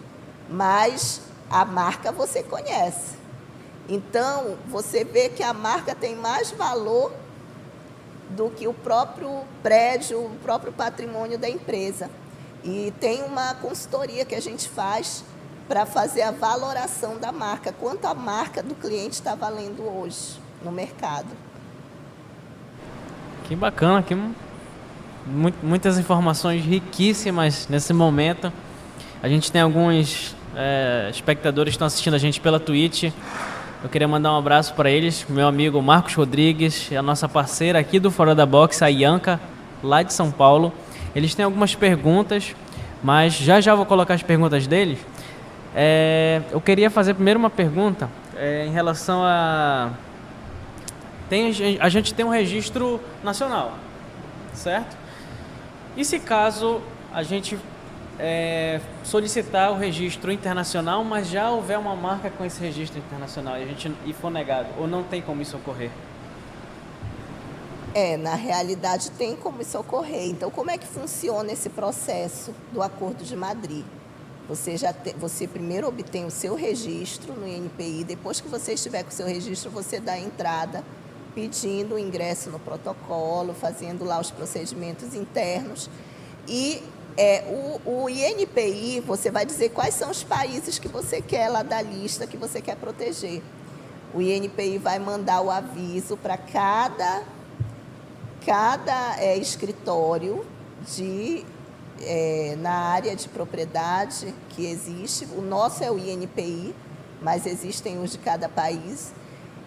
[0.48, 3.16] mas a marca você conhece.
[3.88, 7.12] Então, você vê que a marca tem mais valor
[8.30, 12.10] do que o próprio prédio, o próprio patrimônio da empresa.
[12.64, 15.24] E tem uma consultoria que a gente faz
[15.68, 20.72] para fazer a valoração da marca, quanto a marca do cliente está valendo hoje no
[20.72, 21.28] mercado.
[23.44, 28.52] Que bacana, que mu- muitas informações riquíssimas nesse momento.
[29.22, 33.12] A gente tem alguns é, espectadores que estão assistindo a gente pela Twitch.
[33.80, 38.00] Eu queria mandar um abraço para eles, meu amigo Marcos Rodrigues, a nossa parceira aqui
[38.00, 39.40] do Fora da Box, a Ianca,
[39.84, 40.72] lá de São Paulo.
[41.14, 42.56] Eles têm algumas perguntas,
[43.04, 44.98] mas já já vou colocar as perguntas deles.
[45.76, 49.90] É, eu queria fazer primeiro uma pergunta é, em relação a
[51.28, 53.74] tem, a gente tem um registro nacional,
[54.54, 54.96] certo?
[55.96, 56.80] E se caso
[57.14, 57.56] a gente
[58.18, 63.62] é, solicitar o registro internacional, mas já houver uma marca com esse registro internacional e
[63.62, 65.90] a gente e for negado, ou não tem como isso ocorrer?
[67.94, 70.28] É, na realidade tem como isso ocorrer.
[70.28, 73.85] Então, como é que funciona esse processo do Acordo de Madrid?
[74.48, 79.02] Você já te, você primeiro obtém o seu registro no INPI, depois que você estiver
[79.02, 80.83] com o seu registro, você dá a entrada
[81.35, 85.90] pedindo o ingresso no protocolo, fazendo lá os procedimentos internos.
[86.46, 86.83] E
[87.20, 87.42] é,
[87.85, 91.83] o, o INPI, você vai dizer quais são os países que você quer lá da
[91.83, 93.42] lista que você quer proteger.
[94.14, 97.24] O INPI vai mandar o aviso para cada
[98.46, 100.46] cada é, escritório
[100.94, 101.44] de
[102.00, 105.26] é, na área de propriedade que existe.
[105.37, 106.72] O nosso é o INPI,
[107.20, 109.12] mas existem os de cada país.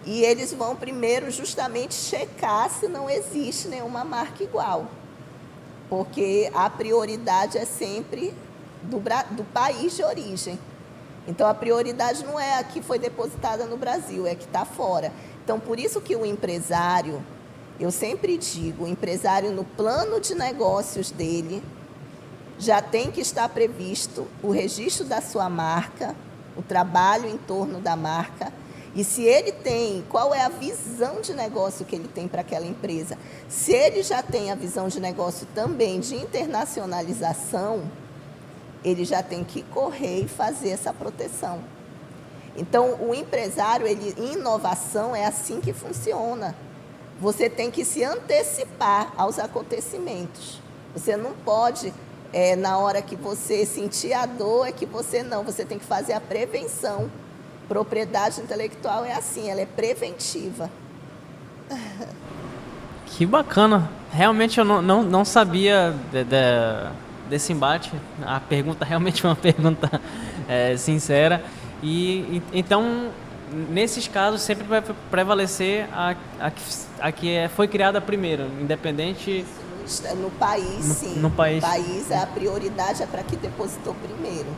[0.06, 4.88] E eles vão primeiro justamente checar se não existe nenhuma marca igual.
[5.92, 8.32] Porque a prioridade é sempre
[8.82, 8.98] do,
[9.36, 10.58] do país de origem.
[11.28, 14.64] Então a prioridade não é a que foi depositada no Brasil, é a que está
[14.64, 15.12] fora.
[15.44, 17.22] Então por isso que o empresário,
[17.78, 21.62] eu sempre digo, o empresário no plano de negócios dele
[22.58, 26.16] já tem que estar previsto o registro da sua marca,
[26.56, 28.50] o trabalho em torno da marca.
[28.94, 32.66] E se ele tem, qual é a visão de negócio que ele tem para aquela
[32.66, 33.16] empresa?
[33.48, 37.90] Se ele já tem a visão de negócio também de internacionalização,
[38.84, 41.60] ele já tem que correr e fazer essa proteção.
[42.54, 46.54] Então, o empresário, ele, inovação, é assim que funciona.
[47.18, 50.60] Você tem que se antecipar aos acontecimentos.
[50.94, 51.94] Você não pode,
[52.30, 55.44] é, na hora que você sentir a dor, é que você não.
[55.44, 57.10] Você tem que fazer a prevenção.
[57.72, 60.68] Propriedade intelectual é assim, ela é preventiva.
[63.06, 63.90] Que bacana.
[64.12, 66.36] Realmente eu não, não, não sabia de, de,
[67.30, 67.90] desse embate.
[68.26, 69.90] A pergunta realmente é uma pergunta
[70.46, 71.42] é, sincera.
[71.82, 73.08] E, e, então,
[73.70, 76.52] nesses casos, sempre vai prevalecer a, a,
[77.00, 79.46] a que é, foi criada primeiro, independente.
[80.20, 81.14] No país, no, sim.
[81.16, 81.62] No país.
[81.62, 84.48] No país, a prioridade é para que depositou primeiro.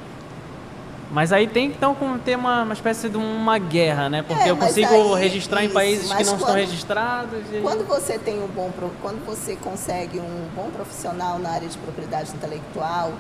[1.14, 4.22] Mas aí tem então como ter uma, uma espécie de uma guerra, né?
[4.22, 7.38] Porque É, eu consigo aí- registrar em isso, países que não estão quando- registrados.
[7.53, 8.68] e- Quando você tem um bom,
[9.00, 13.12] quando você consegue um bom profissional na área de propriedade intelectual,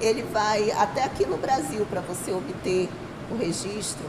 [0.00, 2.88] ele vai até aqui no Brasil para você obter
[3.30, 4.06] o registro,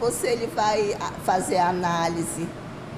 [0.00, 0.96] você ele vai
[1.26, 2.48] fazer a análise,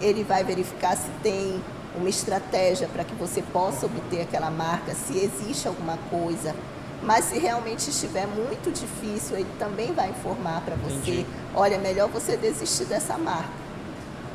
[0.00, 1.61] ele vai verificar se tem
[1.96, 6.55] uma estratégia para que você possa obter aquela marca, se existe alguma coisa.
[7.02, 11.26] Mas se realmente estiver muito difícil, ele também vai informar para você, Entendi.
[11.54, 13.60] olha, melhor você desistir dessa marca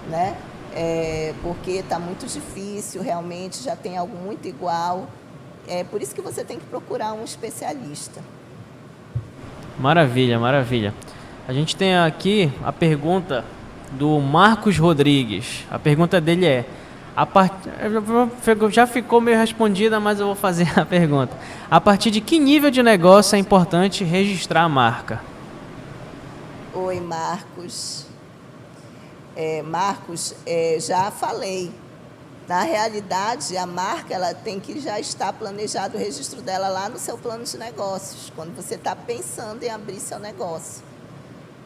[0.10, 0.36] né?
[0.74, 5.08] É, porque está muito difícil, realmente já tem algo muito igual.
[5.68, 8.22] É por isso que você tem que procurar um especialista.
[9.80, 10.94] Maravilha, maravilha.
[11.48, 13.44] A gente tem aqui a pergunta
[13.92, 15.66] do Marcos Rodrigues.
[15.72, 16.66] A pergunta dele é:
[17.16, 17.54] a part...
[18.72, 21.36] já ficou meio respondida, mas eu vou fazer a pergunta.
[21.72, 25.22] A partir de que nível de negócio é importante registrar a marca?
[26.74, 28.06] Oi, Marcos.
[29.36, 31.72] É, Marcos, é, já falei.
[32.48, 37.00] Na realidade, a marca ela tem que já estar planejado o registro dela lá no
[37.00, 40.84] seu plano de negócios, quando você está pensando em abrir seu negócio.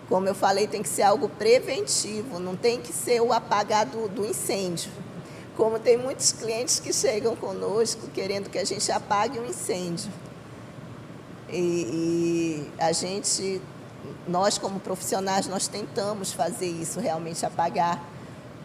[0.07, 4.07] Como eu falei, tem que ser algo preventivo, não tem que ser o apagar do,
[4.07, 4.89] do incêndio.
[5.59, 10.09] Como tem muitos clientes que chegam conosco querendo que a gente apague o incêndio.
[11.49, 13.61] E, e a gente,
[14.25, 18.01] nós como profissionais, nós tentamos fazer isso realmente, apagar,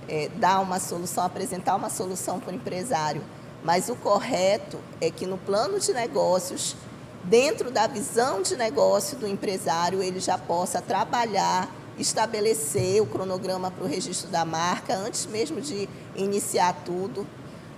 [0.09, 3.25] é, dar uma solução, apresentar uma solução para o empresário.
[3.65, 6.77] Mas o correto é que no plano de negócios,
[7.25, 13.85] dentro da visão de negócio do empresário, ele já possa trabalhar, estabelecer o cronograma para
[13.85, 17.27] o registro da marca antes mesmo de iniciar tudo.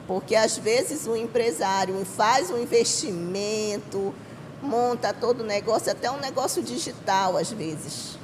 [0.07, 4.15] Porque às vezes o empresário faz um investimento,
[4.63, 8.17] monta todo o negócio, até um negócio digital às vezes.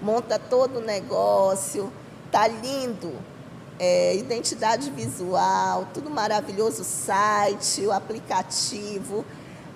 [0.00, 1.90] Monta todo o negócio,
[2.30, 3.12] tá lindo,
[3.78, 9.24] é, identidade visual, tudo maravilhoso, site, o aplicativo.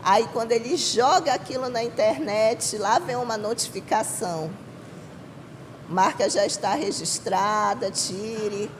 [0.03, 4.51] Aí quando ele joga aquilo na internet, lá vem uma notificação.
[5.91, 8.71] Marca já está registrada, tire,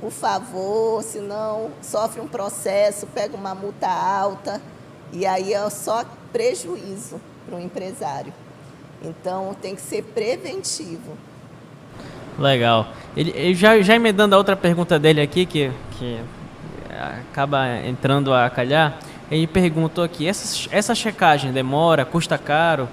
[0.00, 4.60] por favor, senão sofre um processo, pega uma multa alta.
[5.12, 8.32] E aí é só prejuízo para o empresário.
[9.00, 11.16] Então tem que ser preventivo.
[12.36, 12.88] Legal.
[13.16, 16.20] Ele, ele já, já emendando a outra pergunta dele aqui, que, que
[17.30, 18.98] acaba entrando a calhar,
[19.30, 22.88] ele perguntou aqui, essa, essa checagem demora, custa caro?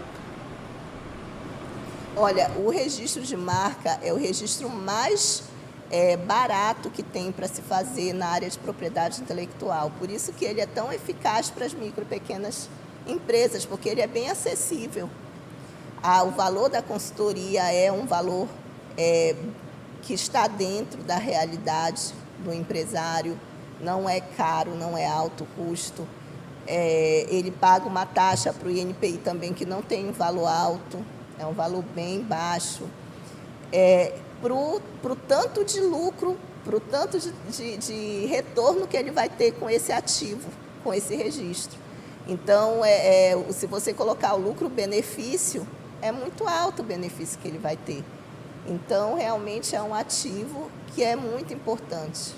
[2.15, 5.41] Olha, o registro de marca é o registro mais
[5.89, 9.91] é, barato que tem para se fazer na área de propriedade intelectual.
[9.97, 12.69] Por isso que ele é tão eficaz para as micro e pequenas
[13.07, 15.09] empresas, porque ele é bem acessível.
[16.03, 18.47] Ah, o valor da consultoria é um valor
[18.95, 19.35] é,
[20.03, 23.39] que está dentro da realidade do empresário,
[23.81, 26.07] não é caro, não é alto custo.
[26.67, 31.03] É, ele paga uma taxa para o INPI também que não tem um valor alto,
[31.39, 32.83] é um valor bem baixo.
[33.71, 39.11] É, para o tanto de lucro, para o tanto de, de, de, retorno que ele
[39.11, 40.49] vai ter com esse ativo,
[40.83, 41.79] com esse registro.
[42.27, 45.67] Então, é, é se você colocar o lucro-benefício,
[46.01, 48.03] é muito alto o benefício que ele vai ter.
[48.67, 52.33] Então, realmente é um ativo que é muito importante.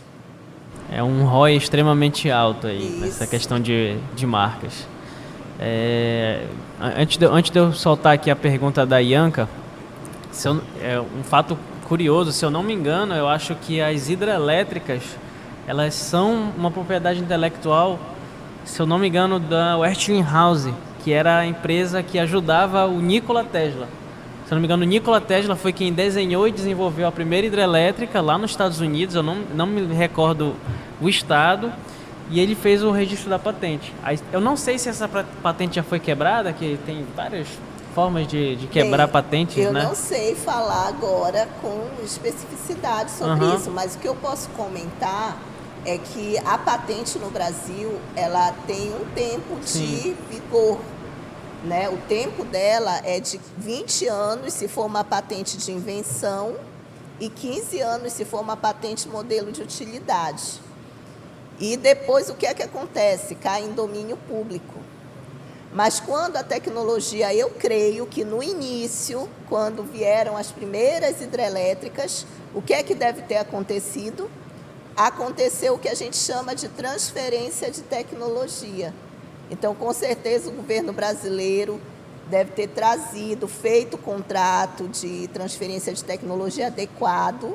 [0.92, 3.00] É um ROI extremamente alto aí, Isso.
[3.00, 4.88] nessa questão de, de marcas.
[5.60, 6.46] É,
[6.98, 9.48] antes, de, antes de eu soltar aqui a pergunta da Ianca,
[10.44, 15.04] eu, é um fato curioso, se eu não me engano, eu acho que as hidrelétricas,
[15.68, 18.00] elas são uma propriedade intelectual,
[18.66, 23.44] se eu não me engano, da Westinghouse, que era a empresa que ajudava o Nikola
[23.44, 23.88] Tesla.
[24.46, 27.48] Se eu não me engano, o Nikola Tesla foi quem desenhou e desenvolveu a primeira
[27.48, 30.54] hidrelétrica lá nos Estados Unidos, eu não, não me recordo
[31.00, 31.72] o estado,
[32.30, 33.94] e ele fez o registro da patente.
[34.32, 37.48] Eu não sei se essa patente já foi quebrada, que tem várias
[37.94, 39.84] formas de, de quebrar Bem, patentes, eu né?
[39.84, 43.56] não sei falar agora com especificidade sobre Aham.
[43.56, 45.38] isso, mas o que eu posso comentar
[45.86, 50.18] é que a patente no Brasil ela tem um tempo de Sim.
[50.30, 50.80] vigor.
[51.64, 51.88] Né?
[51.90, 56.56] O tempo dela é de 20 anos se for uma patente de invenção
[57.20, 60.65] e 15 anos se for uma patente modelo de utilidade.
[61.60, 63.36] E depois o que é que acontece?
[63.36, 64.74] Cai em domínio público.
[65.74, 72.62] Mas quando a tecnologia, eu creio que no início, quando vieram as primeiras hidrelétricas, o
[72.62, 74.32] que é que deve ter acontecido?
[74.96, 78.94] Aconteceu o que a gente chama de transferência de tecnologia.
[79.52, 81.82] Então, com certeza, o governo brasileiro
[82.30, 87.54] deve ter trazido, feito contrato de transferência de tecnologia adequado.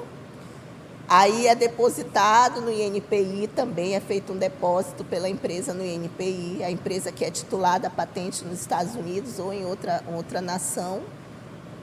[1.12, 6.70] Aí é depositado no INPI, também é feito um depósito pela empresa no INPI, a
[6.70, 11.02] empresa que é titular da patente nos Estados Unidos ou em outra, outra nação.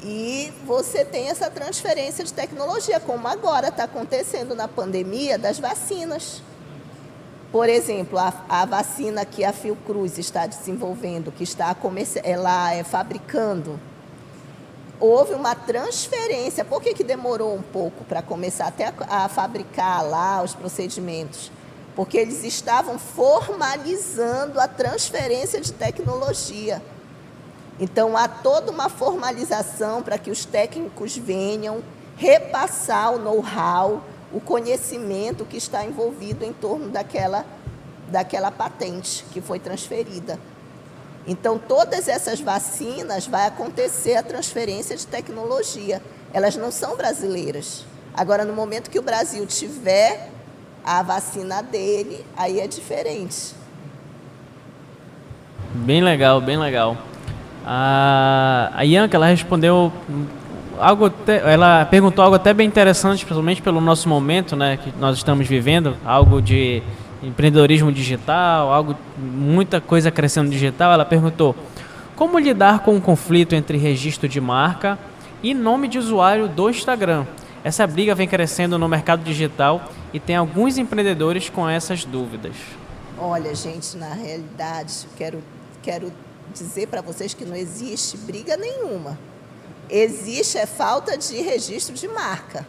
[0.01, 6.41] E você tem essa transferência de tecnologia, como agora está acontecendo na pandemia das vacinas.
[7.51, 11.75] Por exemplo, a, a vacina que a Fiocruz está desenvolvendo, que está
[12.23, 13.77] ela é fabricando,
[14.99, 16.65] houve uma transferência.
[16.65, 21.51] Por que, que demorou um pouco para começar até a, a fabricar lá os procedimentos?
[21.95, 26.81] Porque eles estavam formalizando a transferência de tecnologia.
[27.79, 31.83] Então, há toda uma formalização para que os técnicos venham
[32.15, 34.03] repassar o know-how,
[34.33, 37.45] o conhecimento que está envolvido em torno daquela,
[38.09, 40.39] daquela patente que foi transferida.
[41.27, 46.01] Então, todas essas vacinas vai acontecer a transferência de tecnologia.
[46.33, 47.85] Elas não são brasileiras.
[48.15, 50.29] Agora, no momento que o Brasil tiver
[50.85, 53.53] a vacina dele, aí é diferente.
[55.75, 56.97] Bem legal, bem legal.
[57.65, 59.91] A, a Ianca, ela respondeu
[60.79, 65.17] algo, até- ela perguntou algo até bem interessante, principalmente pelo nosso momento, né, que nós
[65.17, 66.81] estamos vivendo, algo de
[67.21, 70.91] empreendedorismo digital, algo muita coisa crescendo digital.
[70.91, 71.55] Ela perguntou:
[72.15, 74.97] Como lidar com o conflito entre registro de marca
[75.41, 77.25] e nome de usuário do Instagram?
[77.63, 82.55] Essa briga vem crescendo no mercado digital e tem alguns empreendedores com essas dúvidas.
[83.17, 85.43] Olha, gente, na realidade, quero,
[85.81, 86.13] quero
[86.53, 89.17] dizer para vocês que não existe briga nenhuma.
[89.89, 92.65] Existe é falta de registro de marca.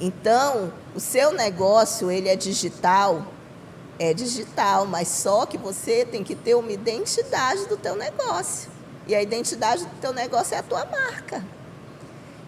[0.00, 3.26] Então, o seu negócio, ele é digital,
[3.98, 8.70] é digital, mas só que você tem que ter uma identidade do teu negócio.
[9.06, 11.44] E a identidade do teu negócio é a tua marca.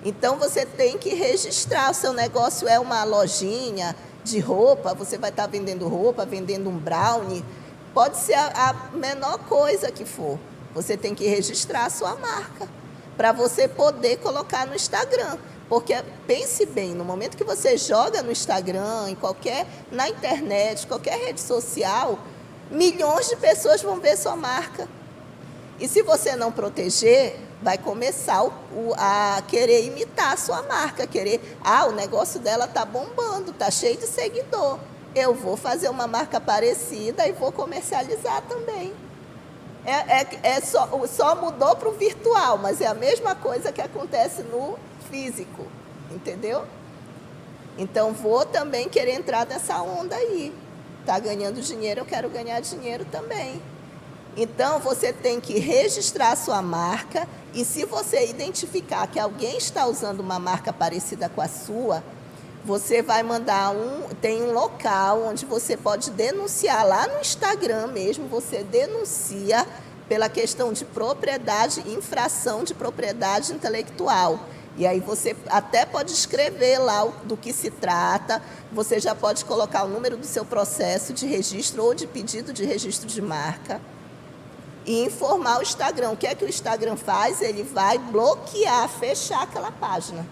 [0.05, 3.95] Então você tem que registrar, o seu negócio é uma lojinha
[4.25, 7.45] de roupa, você vai estar vendendo roupa, vendendo um brownie,
[7.95, 10.39] pode ser a, a menor coisa que for.
[10.75, 12.69] Você tem que registrar a sua marca
[13.17, 15.37] para você poder colocar no Instagram.
[15.73, 15.95] Porque
[16.27, 21.41] pense bem, no momento que você joga no Instagram, em qualquer, na internet, qualquer rede
[21.41, 22.18] social,
[22.70, 24.87] milhões de pessoas vão ver sua marca.
[25.81, 28.53] E se você não proteger, vai começar o,
[28.99, 33.97] a querer imitar a sua marca, querer, ah, o negócio dela tá bombando, tá cheio
[33.97, 34.79] de seguidor.
[35.14, 38.93] Eu vou fazer uma marca parecida e vou comercializar também.
[39.87, 43.81] É, é, é só, só mudou para o virtual, mas é a mesma coisa que
[43.81, 44.77] acontece no
[45.13, 45.67] físico,
[46.11, 46.65] entendeu?
[47.77, 50.55] Então vou também querer entrar nessa onda aí.
[51.05, 53.61] Tá ganhando dinheiro, eu quero ganhar dinheiro também.
[54.35, 59.87] Então você tem que registrar a sua marca e se você identificar que alguém está
[59.87, 62.03] usando uma marca parecida com a sua,
[62.65, 68.27] você vai mandar um, tem um local onde você pode denunciar lá no Instagram mesmo,
[68.29, 69.67] você denuncia
[70.09, 74.41] pela questão de propriedade, infração de propriedade intelectual.
[74.77, 78.43] E aí você até pode escrever lá do que se trata,
[78.73, 82.64] você já pode colocar o número do seu processo de registro ou de pedido de
[82.64, 83.81] registro de marca
[84.87, 86.11] e informar o Instagram.
[86.11, 87.41] O que é que o Instagram faz?
[87.41, 90.27] Ele vai bloquear, fechar aquela página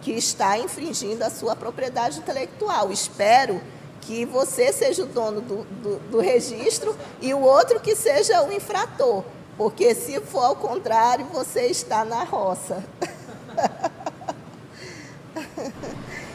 [0.00, 2.90] que está infringindo a sua propriedade intelectual.
[2.90, 3.60] Espero
[4.00, 8.52] que você seja o dono do, do, do registro e o outro que seja o
[8.52, 9.22] infrator,
[9.56, 12.82] porque se for ao contrário, você está na roça.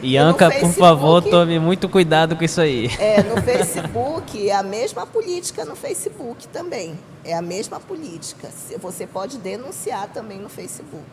[0.01, 2.89] Ianca, por favor, tome muito cuidado com isso aí.
[2.99, 6.97] É, no Facebook, é a mesma política no Facebook também.
[7.26, 8.49] É a mesma política.
[8.80, 11.05] Você pode denunciar também no Facebook.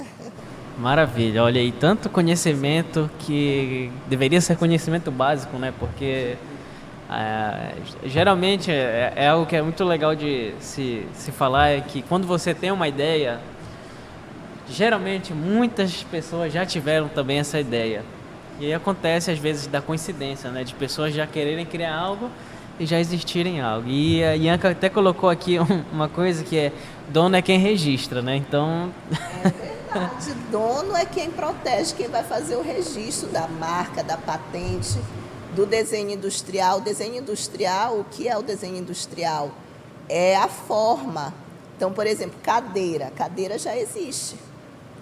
[0.78, 5.72] Maravilha, olha aí, tanto conhecimento que deveria ser conhecimento básico, né?
[5.78, 6.36] Porque
[7.08, 7.72] ah,
[8.04, 12.26] geralmente é, é algo que é muito legal de se, se falar, é que quando
[12.26, 13.40] você tem uma ideia,
[14.68, 18.02] geralmente muitas pessoas já tiveram também essa ideia.
[18.60, 20.62] E aí acontece às vezes da coincidência, né?
[20.64, 22.30] De pessoas já quererem criar algo
[22.78, 23.88] e já existirem algo.
[23.88, 26.72] E a Ianca até colocou aqui um- uma coisa que é
[27.08, 28.36] dono é quem registra, né?
[28.36, 28.92] Então
[30.24, 34.98] De dono é quem protege, quem vai fazer o registro da marca, da patente,
[35.54, 36.78] do desenho industrial.
[36.78, 39.50] O desenho industrial, o que é o desenho industrial?
[40.08, 41.32] É a forma.
[41.76, 43.10] Então, por exemplo, cadeira.
[43.16, 44.36] Cadeira já existe.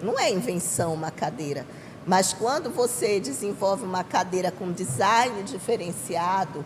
[0.03, 1.65] Não é invenção uma cadeira.
[2.05, 6.65] Mas quando você desenvolve uma cadeira com design diferenciado,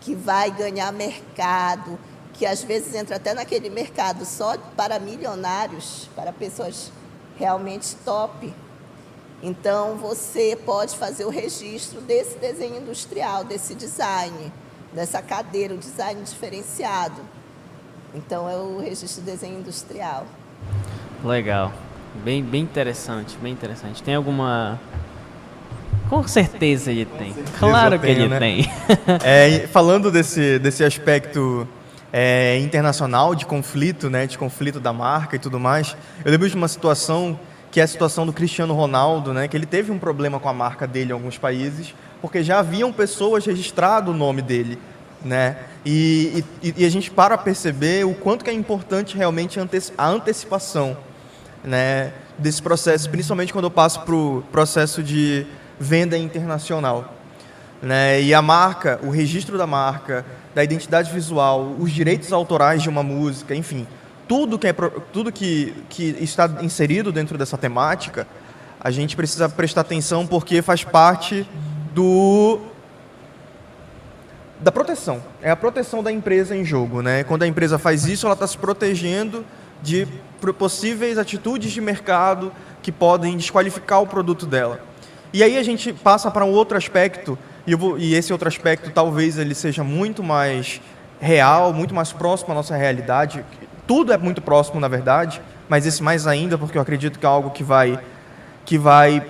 [0.00, 1.98] que vai ganhar mercado,
[2.32, 6.90] que às vezes entra até naquele mercado só para milionários, para pessoas
[7.38, 8.54] realmente top.
[9.42, 14.52] Então você pode fazer o registro desse desenho industrial, desse design,
[14.92, 17.20] dessa cadeira, o design diferenciado.
[18.14, 20.26] Então é o registro de desenho industrial.
[21.22, 21.72] Legal.
[22.24, 24.02] Bem, bem interessante, bem interessante.
[24.02, 24.78] Tem alguma.
[26.08, 27.34] Com certeza ele tem.
[27.58, 28.38] Claro eu que tenho, ele né?
[28.38, 28.70] tem.
[29.22, 31.68] É, falando desse, desse aspecto
[32.12, 36.56] é, internacional de conflito, né, de conflito da marca e tudo mais, eu lembro de
[36.56, 37.38] uma situação
[37.70, 40.54] que é a situação do Cristiano Ronaldo, né, que ele teve um problema com a
[40.54, 44.78] marca dele em alguns países, porque já haviam pessoas registrado o nome dele,
[45.22, 49.60] né, e, e, e a gente para perceber o quanto que é importante realmente
[49.98, 50.96] a antecipação,
[51.64, 55.46] né, desse processo, principalmente quando eu passo para o processo de
[55.78, 57.18] venda internacional
[57.82, 58.20] né?
[58.20, 63.02] E a marca, o registro da marca, da identidade visual, os direitos autorais de uma
[63.02, 63.86] música, enfim,
[64.26, 64.72] tudo que é
[65.12, 68.26] tudo que, que está inserido dentro dessa temática,
[68.80, 71.48] a gente precisa prestar atenção porque faz parte
[71.94, 72.60] do
[74.60, 75.22] da proteção.
[75.40, 77.22] É a proteção da empresa em jogo, né?
[77.22, 79.44] Quando a empresa faz isso, ela está se protegendo
[79.80, 80.08] de
[80.40, 84.80] possíveis atitudes de mercado que podem desqualificar o produto dela.
[85.32, 88.90] E aí a gente passa para um outro aspecto, e, vou- e esse outro aspecto
[88.90, 90.80] talvez ele seja muito mais
[91.20, 93.44] real, muito mais próximo à nossa realidade,
[93.86, 97.28] tudo é muito próximo, na verdade, mas esse mais ainda, porque eu acredito que é
[97.28, 97.98] algo que vai,
[98.64, 99.22] que vai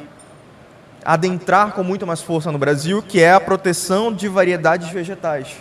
[1.04, 5.56] adentrar com muito mais força no Brasil, que é a proteção de variedades vegetais.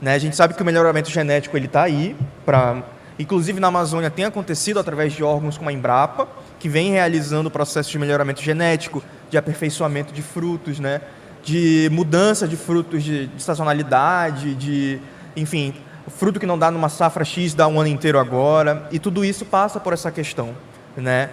[0.00, 0.14] Né?
[0.14, 2.82] A gente sabe que o melhoramento genético ele está aí, pra,
[3.20, 6.26] inclusive na Amazônia tem acontecido através de órgãos como a Embrapa,
[6.58, 11.00] que vem realizando o processo de melhoramento genético, de aperfeiçoamento de frutos, né?
[11.42, 15.00] de mudança de frutos de, de estacionalidade, de,
[15.36, 15.74] enfim,
[16.08, 19.44] fruto que não dá numa safra X dá um ano inteiro agora, e tudo isso
[19.44, 20.54] passa por essa questão.
[20.96, 21.30] Né?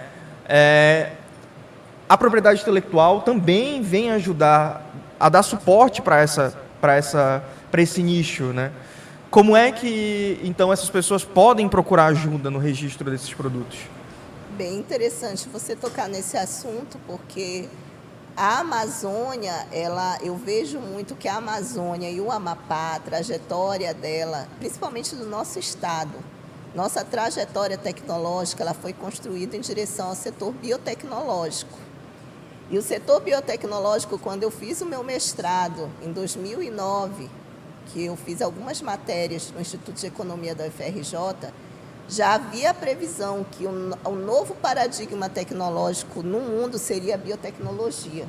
[0.48, 1.12] É,
[2.08, 4.86] a propriedade intelectual também vem ajudar
[5.20, 8.72] a dar suporte para essa, para essa, para esse nicho, né?
[9.30, 13.80] Como é que então essas pessoas podem procurar ajuda no registro desses produtos?
[14.58, 17.68] Bem interessante você tocar nesse assunto, porque
[18.36, 24.48] a Amazônia, ela, eu vejo muito que a Amazônia e o Amapá, a trajetória dela,
[24.60, 26.14] principalmente do nosso estado,
[26.74, 31.78] nossa trajetória tecnológica, ela foi construída em direção ao setor biotecnológico.
[32.70, 37.30] E o setor biotecnológico, quando eu fiz o meu mestrado em 2009,
[37.88, 41.52] que eu fiz algumas matérias no Instituto de Economia da UFRJ,
[42.08, 48.26] já havia a previsão que o, o novo paradigma tecnológico no mundo seria a biotecnologia.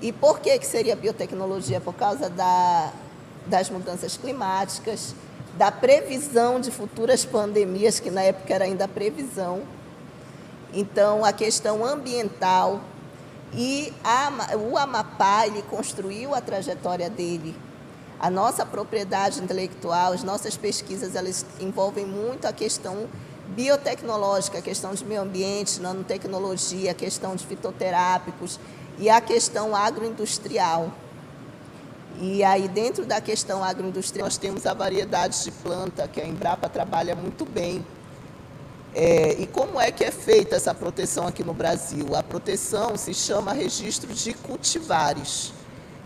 [0.00, 1.80] E por que, que seria biotecnologia?
[1.80, 2.92] Por causa da,
[3.46, 5.14] das mudanças climáticas,
[5.56, 9.62] da previsão de futuras pandemias, que na época era ainda previsão.
[10.72, 12.80] Então, a questão ambiental,
[13.54, 17.54] e a, o Amapá, ele construiu a trajetória dele.
[18.22, 23.08] A nossa propriedade intelectual, as nossas pesquisas, elas envolvem muito a questão
[23.48, 28.60] biotecnológica, a questão de meio ambiente, nanotecnologia, a questão de fitoterápicos
[28.96, 30.92] e a questão agroindustrial.
[32.20, 36.68] E aí, dentro da questão agroindustrial, nós temos a variedade de planta, que a Embrapa
[36.68, 37.84] trabalha muito bem,
[38.94, 42.14] é, e como é que é feita essa proteção aqui no Brasil?
[42.14, 45.52] A proteção se chama registro de cultivares.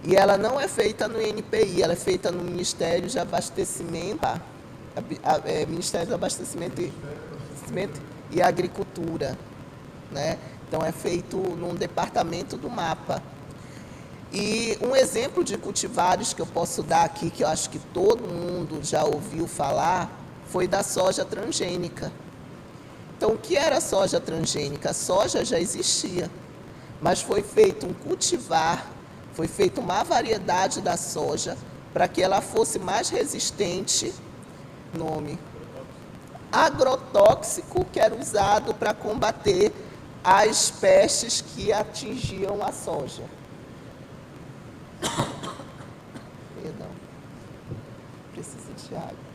[0.06, 4.38] E ela não é feita no INPI, ela é feita no Ministério de Abastecimento, a,
[5.24, 6.92] a, é, Ministério do Abastecimento e,
[7.42, 8.00] Abastecimento
[8.30, 9.36] e Agricultura.
[10.12, 10.38] Né?
[10.68, 13.20] Então é feito num departamento do mapa.
[14.32, 18.28] E um exemplo de cultivares que eu posso dar aqui, que eu acho que todo
[18.32, 20.08] mundo já ouviu falar,
[20.46, 22.12] foi da soja transgênica.
[23.16, 24.90] Então, o que era soja transgênica?
[24.90, 26.30] A soja já existia,
[27.00, 28.95] mas foi feito um cultivar,
[29.36, 31.58] foi feita uma variedade da soja
[31.92, 34.14] para que ela fosse mais resistente,
[34.94, 35.38] nome
[36.50, 39.70] agrotóxico, que era usado para combater
[40.24, 43.24] as pestes que atingiam a soja.
[46.62, 46.88] Perdão.
[48.32, 49.26] Preciso de água.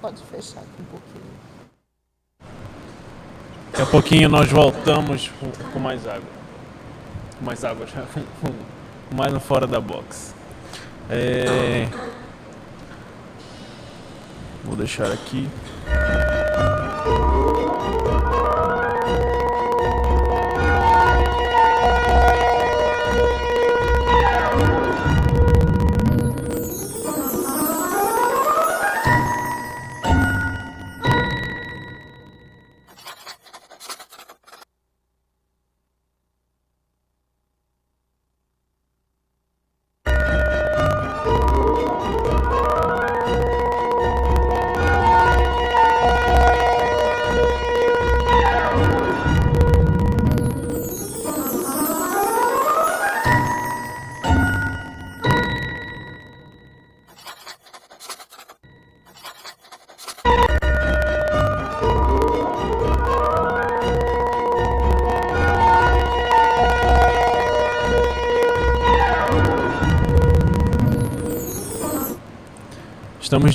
[0.00, 1.36] Pode fechar aqui um pouquinho.
[3.75, 5.30] Daqui a pouquinho nós voltamos
[5.72, 6.28] com, mais água.
[7.40, 8.02] Mais água já.
[9.14, 10.34] Mais no fora da box.
[11.08, 11.86] É...
[14.64, 15.48] Vou deixar aqui.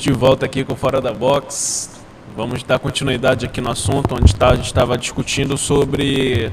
[0.02, 2.02] De volta aqui com Fora da Box.
[2.36, 6.52] Vamos dar continuidade aqui no assunto onde tá, a gente estava discutindo sobre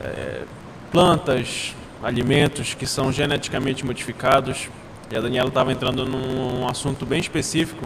[0.00, 0.42] é,
[0.92, 4.68] plantas, alimentos que são geneticamente modificados.
[5.10, 7.84] E a Daniela estava entrando num assunto bem específico,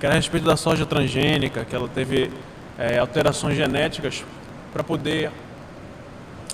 [0.00, 2.28] que era a respeito da soja transgênica, que ela teve
[2.76, 4.24] é, alterações genéticas
[4.72, 5.30] para poder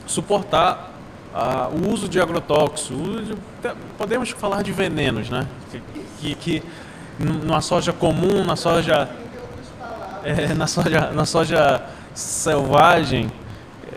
[0.06, 0.92] suportar
[1.34, 3.34] ah, o uso de agrotóxicos,
[3.96, 5.46] podemos falar de venenos, né?
[6.20, 6.62] Que, que,
[7.18, 9.08] numa soja comum, na soja,
[10.24, 11.82] é, na soja, na soja
[12.14, 13.30] selvagem,
[13.86, 13.96] é,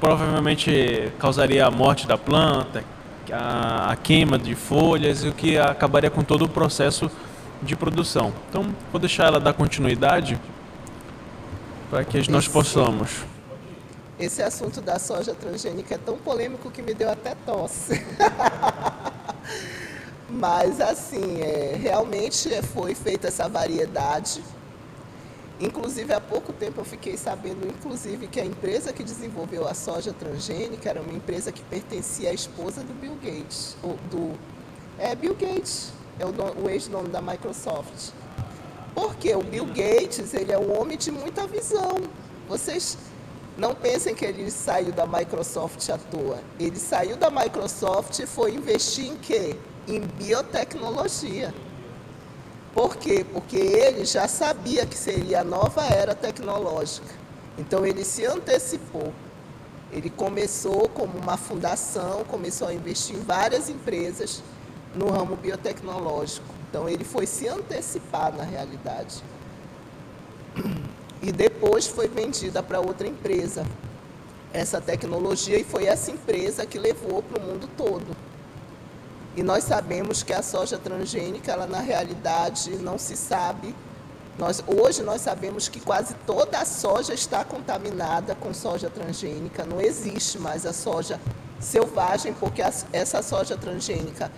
[0.00, 2.84] provavelmente causaria a morte da planta,
[3.30, 7.10] a, a queima de folhas e o que acabaria com todo o processo
[7.62, 8.32] de produção.
[8.48, 10.38] Então, vou deixar ela dar continuidade
[11.90, 13.24] para que nós possamos.
[14.18, 18.04] Esse assunto da soja transgênica é tão polêmico que me deu até tosse.
[20.32, 24.42] Mas, assim, é, realmente foi feita essa variedade.
[25.60, 30.10] Inclusive, há pouco tempo eu fiquei sabendo, inclusive, que a empresa que desenvolveu a soja
[30.12, 33.76] transgênica era uma empresa que pertencia à esposa do Bill Gates.
[34.10, 34.32] Do,
[34.98, 38.12] é, Bill Gates, é o, o ex-dono da Microsoft.
[38.94, 42.00] Porque o Bill Gates, ele é um homem de muita visão.
[42.48, 42.96] Vocês
[43.58, 46.38] não pensem que ele saiu da Microsoft à toa.
[46.58, 49.58] Ele saiu da Microsoft e foi investir em quê?
[49.86, 51.52] Em biotecnologia.
[52.74, 53.24] Por quê?
[53.30, 57.08] Porque ele já sabia que seria a nova era tecnológica.
[57.58, 59.12] Então ele se antecipou.
[59.92, 64.42] Ele começou como uma fundação, começou a investir em várias empresas
[64.94, 66.46] no ramo biotecnológico.
[66.70, 69.22] Então ele foi se antecipar na realidade.
[71.20, 73.66] E depois foi vendida para outra empresa
[74.52, 78.16] essa tecnologia e foi essa empresa que levou para o mundo todo.
[79.36, 83.74] E nós sabemos que a soja transgênica, ela na realidade não se sabe.
[84.38, 89.64] Nós, hoje nós sabemos que quase toda a soja está contaminada com soja transgênica.
[89.64, 91.18] Não existe mais a soja
[91.60, 94.30] selvagem, porque as- essa soja transgênica,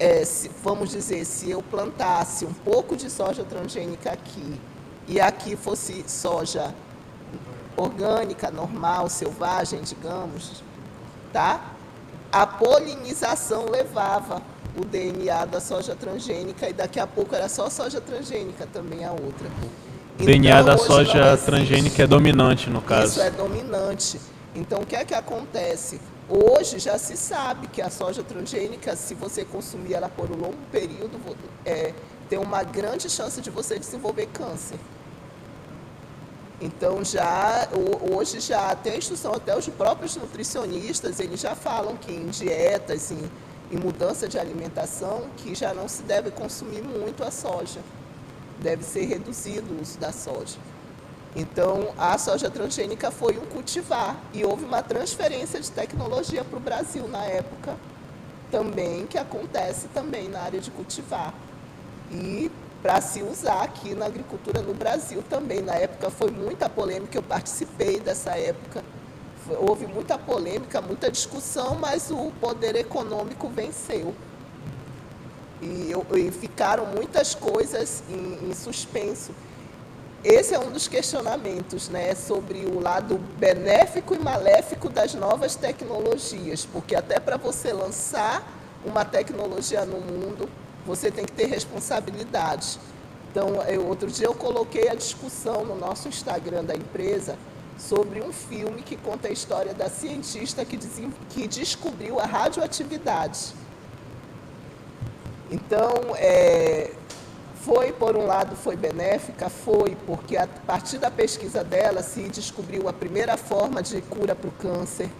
[0.00, 4.60] é, se- vamos dizer, se eu plantasse um pouco de soja transgênica aqui
[5.06, 6.74] e aqui fosse soja
[7.76, 10.62] orgânica, normal, selvagem, digamos,
[11.32, 11.73] tá?
[12.34, 14.42] A polinização levava
[14.76, 19.12] o DNA da soja transgênica e daqui a pouco era só soja transgênica também a
[19.12, 19.46] outra.
[20.18, 21.46] O DNA Então, da soja existe.
[21.46, 23.12] transgênica é dominante, no caso.
[23.12, 24.20] Isso é dominante.
[24.52, 26.00] Então, o que é que acontece?
[26.28, 30.58] Hoje já se sabe que a soja transgênica, se você consumir ela por um longo
[30.72, 31.16] período,
[31.64, 31.92] é,
[32.28, 34.78] tem uma grande chance de você desenvolver câncer.
[36.60, 41.96] Então já ho- hoje já tem a instrução até os próprios nutricionistas eles já falam
[41.96, 43.18] que em dietas em,
[43.72, 47.80] em mudança de alimentação que já não se deve consumir muito a soja.
[48.60, 50.56] Deve ser reduzido o uso da soja.
[51.34, 56.60] Então a soja transgênica foi um cultivar e houve uma transferência de tecnologia para o
[56.60, 57.76] Brasil na época
[58.50, 61.34] também que acontece também na área de cultivar.
[62.12, 62.50] E
[62.84, 65.62] para se usar aqui na agricultura no Brasil também.
[65.62, 68.84] Na época foi muita polêmica, eu participei dessa época.
[69.58, 74.14] Houve muita polêmica, muita discussão, mas o poder econômico venceu.
[75.62, 79.32] E, eu- e ficaram muitas coisas em, em suspenso.
[80.22, 86.66] Esse é um dos questionamentos, né, sobre o lado benéfico e maléfico das novas tecnologias,
[86.70, 88.46] porque até para você lançar
[88.84, 90.48] uma tecnologia no mundo,
[90.86, 92.78] você tem que ter responsabilidade.
[93.30, 97.36] Então, eu, outro dia eu coloquei a discussão no nosso Instagram da empresa
[97.76, 103.52] sobre um filme que conta a história da cientista que, desen- que descobriu a radioatividade.
[105.50, 106.92] Então, é,
[107.62, 112.88] foi, por um lado, foi benéfica, foi, porque a partir da pesquisa dela se descobriu
[112.88, 115.10] a primeira forma de cura para o câncer,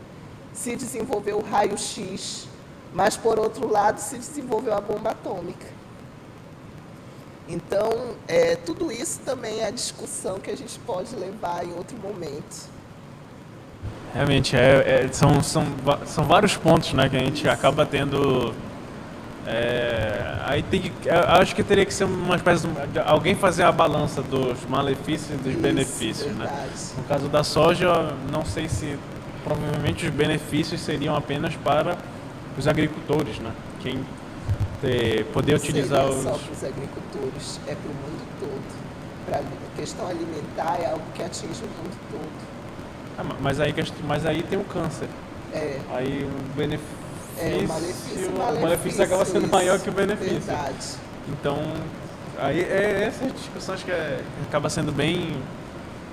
[0.53, 2.47] se desenvolveu o raio-x,
[2.95, 5.67] mas, por outro lado, se desenvolveu a bomba atômica.
[7.49, 7.91] Então,
[8.27, 12.71] é, tudo isso também é discussão que a gente pode levar em outro momento.
[14.15, 15.67] Realmente, é, é- são, são,
[16.07, 18.55] são vários pontos né, que a gente acaba tendo.
[19.45, 23.65] é, aí tem que, eu acho que teria que ser uma espécie de alguém fazer
[23.65, 26.33] a balança dos malefícios e dos Isso, benefícios.
[26.37, 26.49] Né?
[26.97, 28.97] No caso da soja, não sei se
[29.43, 31.99] provavelmente os benefícios seriam apenas para
[32.59, 33.51] os agricultores, né?
[33.81, 34.05] Quem
[34.81, 36.23] ter, poder utilizar Seria os.
[36.23, 38.85] só para os agricultores, é para o mundo todo.
[39.27, 42.55] Para a questão alimentar é algo que atinge o mundo todo.
[43.19, 43.75] Ah, ma- mas aí,
[44.07, 45.09] mas aí tem o câncer.
[45.53, 46.95] É, Aí o benefício,
[47.39, 50.41] é o malefício, o malefício acaba sendo maior que o benefício.
[50.41, 50.87] Verdade.
[51.29, 51.57] Então,
[52.39, 55.37] aí é essas discussões que é- acaba sendo bem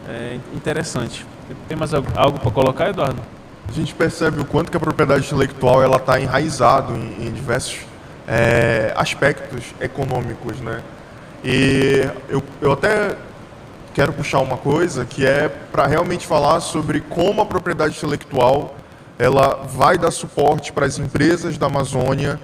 [0.07, 1.25] é, interessante.
[1.67, 3.19] Tem mais algo para colocar, Eduardo?
[3.67, 7.79] A gente percebe o quanto que a propriedade intelectual ela está enraizado em, em diversos
[8.27, 10.81] é, aspectos econômicos, né?
[11.43, 13.15] E eu, eu até
[13.93, 18.75] quero puxar uma coisa que é para realmente falar sobre como a propriedade intelectual
[19.17, 22.39] ela vai dar suporte para as empresas da Amazônia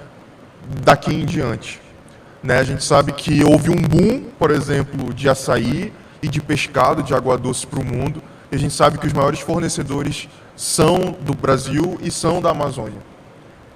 [0.84, 1.82] daqui em diante.
[2.44, 2.60] Né?
[2.60, 7.14] A gente sabe que houve um boom, por exemplo, de açaí e de pescado de
[7.14, 8.22] água doce para o mundo.
[8.52, 10.28] E a gente sabe que os maiores fornecedores
[10.58, 13.00] são do Brasil e são da Amazônia.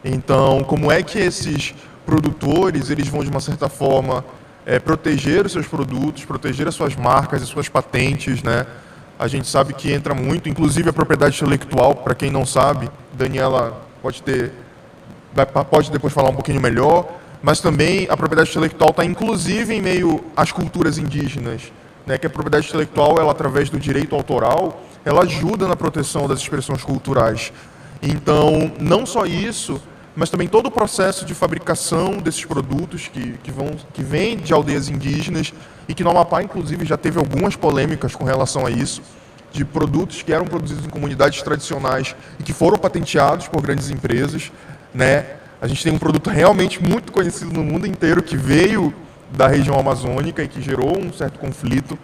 [0.04, 1.76] Então, como é que esses
[2.06, 4.26] produtores eles vão de uma certa forma
[4.66, 8.66] é, proteger os seus produtos, proteger as suas marcas, as suas patentes, né?
[9.18, 13.80] A gente sabe que entra muito, inclusive a propriedade intelectual, para quem não sabe, Daniela
[14.02, 14.52] pode ter
[15.70, 17.08] pode depois falar um pouquinho melhor,
[17.42, 21.72] mas também a propriedade intelectual está inclusive em meio às culturas indígenas,
[22.06, 26.40] né, que a propriedade intelectual, ela através do direito autoral, ela ajuda na proteção das
[26.40, 27.52] expressões culturais.
[28.02, 29.82] Então, não só isso,
[30.16, 34.54] mas também todo o processo de fabricação desses produtos que, que, vão, que vêm de
[34.54, 35.54] aldeias indígenas
[35.88, 39.02] e que no Amapá, inclusive, já teve algumas polêmicas com relação a isso,
[39.52, 44.52] de produtos que eram produzidos em comunidades tradicionais e que foram patenteados por grandes empresas,
[44.94, 45.26] né?
[45.62, 48.94] A gente tem um produto realmente muito conhecido no mundo inteiro que veio
[49.32, 51.98] da região amazônica e que gerou um certo conflito.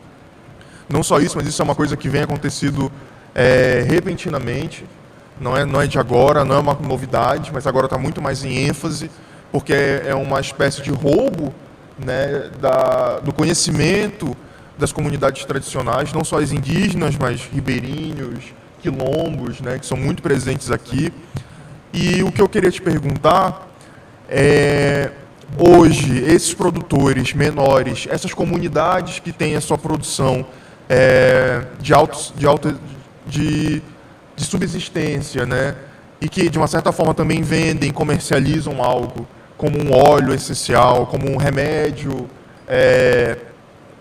[0.89, 2.91] Não só isso, mas isso é uma coisa que vem acontecido
[3.35, 4.85] é, repentinamente.
[5.39, 8.43] Não é, não é de agora, não é uma novidade, mas agora está muito mais
[8.43, 9.11] em ênfase,
[9.51, 11.53] porque é, é uma espécie de roubo
[11.99, 14.35] né, da, do conhecimento
[14.77, 20.71] das comunidades tradicionais, não só as indígenas, mas ribeirinhos, quilombos, né, que são muito presentes
[20.71, 21.11] aqui.
[21.93, 23.67] E o que eu queria te perguntar
[24.29, 25.11] é,
[25.57, 30.45] hoje, esses produtores menores, essas comunidades que têm a sua produção
[30.89, 32.75] é, de, autos, de, alta,
[33.25, 33.81] de,
[34.35, 35.75] de subsistência, né?
[36.19, 39.27] E que, de uma certa forma, também vendem, comercializam algo,
[39.57, 42.27] como um óleo essencial, como um remédio,
[42.67, 43.37] é,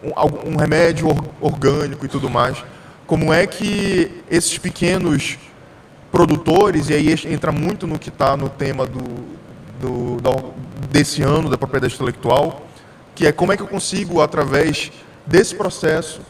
[0.02, 2.62] um, um remédio or- orgânico e tudo mais.
[3.06, 5.38] Como é que esses pequenos
[6.10, 9.02] produtores, e aí entra muito no que está no tema do,
[9.80, 10.50] do- da-
[10.90, 12.62] desse ano da propriedade intelectual,
[13.14, 14.90] que é como é que eu consigo, através
[15.26, 16.20] desse processo,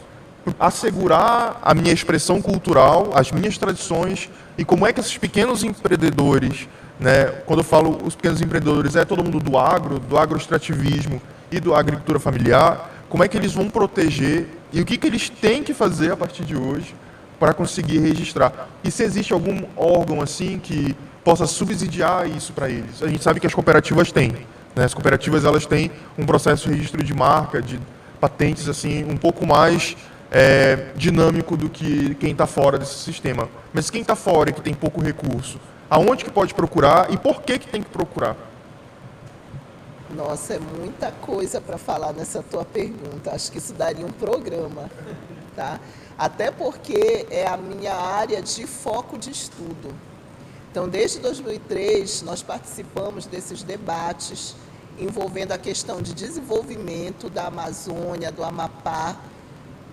[0.59, 6.67] assegurar a minha expressão cultural, as minhas tradições, e como é que esses pequenos empreendedores,
[6.99, 11.21] né, quando eu falo os pequenos empreendedores, é todo mundo do agro, do agroextrativismo
[11.51, 15.29] e do agricultura familiar, como é que eles vão proteger e o que, que eles
[15.29, 16.93] têm que fazer a partir de hoje
[17.39, 18.67] para conseguir registrar.
[18.83, 23.01] E se existe algum órgão assim que possa subsidiar isso para eles?
[23.01, 24.31] A gente sabe que as cooperativas têm.
[24.75, 24.83] Né?
[24.83, 27.79] As cooperativas elas têm um processo de registro de marca, de
[28.19, 29.95] patentes assim um pouco mais
[30.31, 33.49] é, dinâmico do que quem está fora desse sistema.
[33.73, 35.59] Mas quem está fora e que tem pouco recurso,
[35.89, 38.35] aonde que pode procurar e por que que tem que procurar?
[40.09, 43.31] Nossa, é muita coisa para falar nessa tua pergunta.
[43.31, 44.89] Acho que isso daria um programa,
[45.55, 45.79] tá?
[46.17, 49.93] Até porque é a minha área de foco de estudo.
[50.71, 54.55] Então, desde 2003, nós participamos desses debates
[54.97, 59.15] envolvendo a questão de desenvolvimento da Amazônia, do Amapá,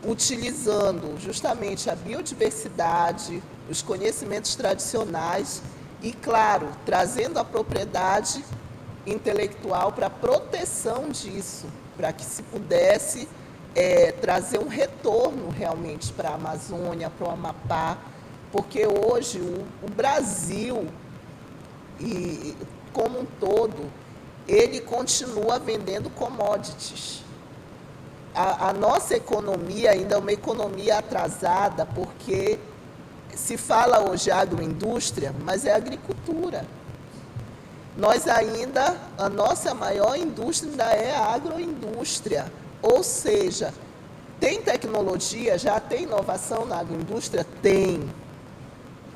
[0.04, 5.62] utilizando justamente a biodiversidade, os conhecimentos tradicionais
[6.02, 8.44] e, claro, trazendo a propriedade
[9.06, 13.28] intelectual para a proteção disso, para que se pudesse
[13.74, 17.98] eh, trazer um retorno realmente para a Amazônia, para o Amapá,
[18.52, 20.86] porque hoje o, o Brasil,
[21.98, 22.54] e
[22.92, 23.90] como um todo,
[24.46, 27.22] ele continua vendendo commodities.
[28.34, 32.58] A, a nossa economia ainda é uma economia atrasada, porque
[33.34, 36.66] se fala hoje agroindústria, mas é agricultura.
[37.96, 42.52] Nós ainda, a nossa maior indústria ainda é a agroindústria.
[42.82, 43.72] Ou seja,
[44.40, 47.46] tem tecnologia, já tem inovação na agroindústria?
[47.62, 48.10] Tem.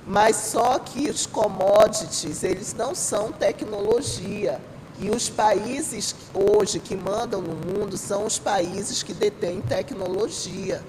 [0.07, 4.61] Mas só que os commodities, eles não são tecnologia.
[5.01, 10.83] E os países hoje que mandam no mundo são os países que detêm tecnologia.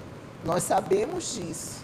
[0.44, 1.80] Nós sabemos disso.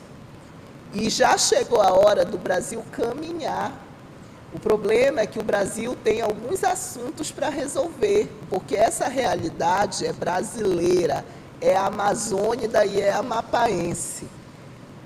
[0.92, 3.72] E já chegou a hora do Brasil caminhar.
[4.52, 10.12] O problema é que o Brasil tem alguns assuntos para resolver, porque essa realidade é
[10.12, 11.24] brasileira,
[11.60, 14.26] é amazônida e é amapaense.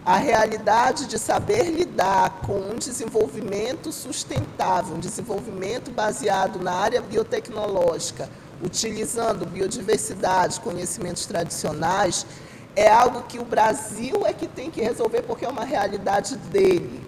[0.05, 8.29] A realidade de saber lidar com um desenvolvimento sustentável, um desenvolvimento baseado na área biotecnológica,
[8.63, 12.27] utilizando biodiversidade, conhecimentos tradicionais,
[12.75, 17.07] é algo que o Brasil é que tem que resolver porque é uma realidade dele.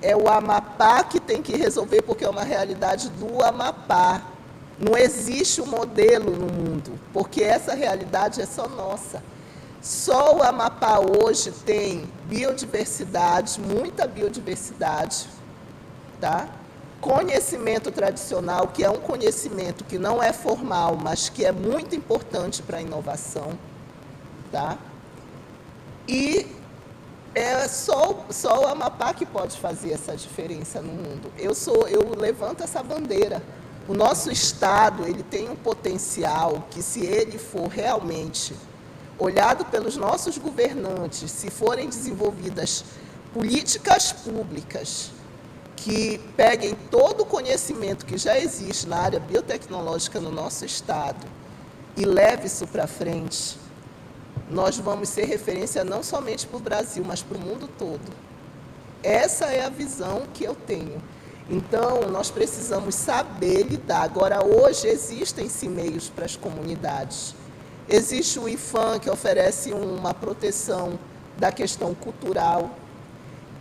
[0.00, 4.22] É o Amapá que tem que resolver porque é uma realidade do Amapá.
[4.78, 9.22] Não existe um modelo no mundo, porque essa realidade é só nossa.
[9.82, 15.26] Só o Amapá hoje tem biodiversidade, muita biodiversidade,
[16.20, 16.48] tá?
[17.00, 22.62] Conhecimento tradicional, que é um conhecimento que não é formal, mas que é muito importante
[22.62, 23.58] para a inovação,
[24.52, 24.76] tá?
[26.06, 26.46] E
[27.34, 31.32] é só, só o Amapá que pode fazer essa diferença no mundo.
[31.38, 33.42] Eu sou, eu levanto essa bandeira.
[33.88, 38.54] O nosso estado, ele tem um potencial que se ele for realmente
[39.20, 42.84] olhado pelos nossos governantes, se forem desenvolvidas
[43.32, 45.12] políticas públicas
[45.76, 51.26] que peguem todo o conhecimento que já existe na área biotecnológica no nosso estado
[51.96, 53.58] e leve isso para frente,
[54.50, 58.12] nós vamos ser referência não somente para o Brasil, mas para o mundo todo.
[59.02, 61.00] Essa é a visão que eu tenho.
[61.48, 64.02] Então, nós precisamos saber lidar.
[64.02, 67.34] Agora, hoje existem-se meios para as comunidades.
[67.92, 70.96] Existe o IFAM, que oferece uma proteção
[71.36, 72.70] da questão cultural.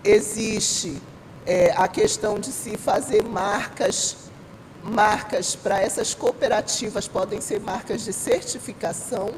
[0.04, 1.02] Existe
[1.48, 4.18] é, a questão de se fazer marcas,
[4.84, 9.34] marcas para essas cooperativas, podem ser marcas de certificação,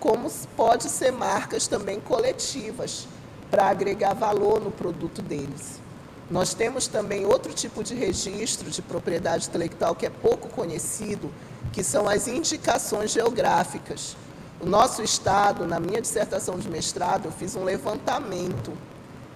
[0.00, 3.06] como pode ser marcas também coletivas,
[3.48, 5.80] para agregar valor no produto deles.
[6.28, 11.30] Nós temos também outro tipo de registro de propriedade intelectual que é pouco conhecido,
[11.76, 14.16] que são as indicações geográficas.
[14.58, 18.72] O nosso estado, na minha dissertação de mestrado, eu fiz um levantamento.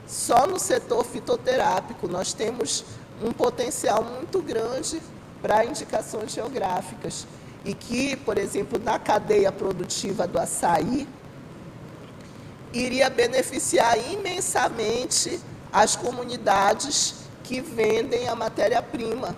[0.06, 2.82] Só no setor fitoterápico nós temos
[3.22, 5.02] um potencial muito grande
[5.42, 7.26] para indicações geográficas.
[7.62, 11.06] E que, por exemplo, na cadeia produtiva do açaí,
[12.72, 15.38] iria beneficiar imensamente
[15.70, 19.36] as comunidades que vendem a matéria-prima,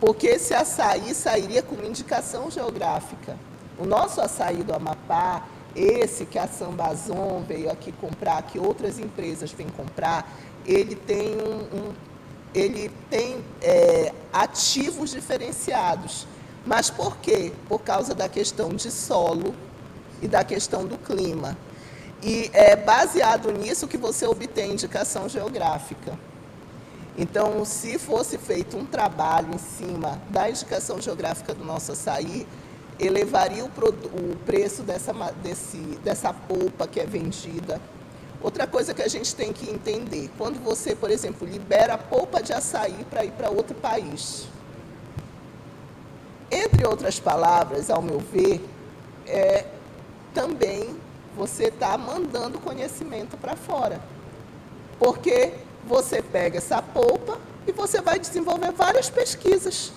[0.00, 3.36] porque esse açaí sairia com indicação geográfica.
[3.78, 9.52] O nosso açaí do Amapá, esse que a Sambazon veio aqui comprar, que outras empresas
[9.52, 10.30] vêm comprar,
[10.64, 11.94] ele tem, um, um
[12.54, 16.26] ele tem é, ativos diferenciados.
[16.64, 17.52] Mas por quê?
[17.68, 19.54] Por causa da questão de solo
[20.20, 21.56] e da questão do clima.
[22.22, 26.18] E é baseado nisso que você obtém indicação geográfica.
[27.18, 32.46] Então, se fosse feito um trabalho em cima da indicação geográfica do nosso açaí,
[32.98, 35.12] elevaria o, o preço dessa,
[35.42, 37.80] desse, dessa polpa que é vendida.
[38.42, 42.42] Outra coisa que a gente tem que entender, quando você, por exemplo, libera a polpa
[42.42, 44.46] de açaí para ir para outro país,
[46.50, 48.62] entre outras palavras, ao meu ver,
[49.26, 49.64] é,
[50.34, 50.96] também
[51.36, 54.00] você está mandando conhecimento para fora.
[54.98, 55.54] Porque
[55.86, 59.92] você pega essa polpa e você vai desenvolver várias pesquisas.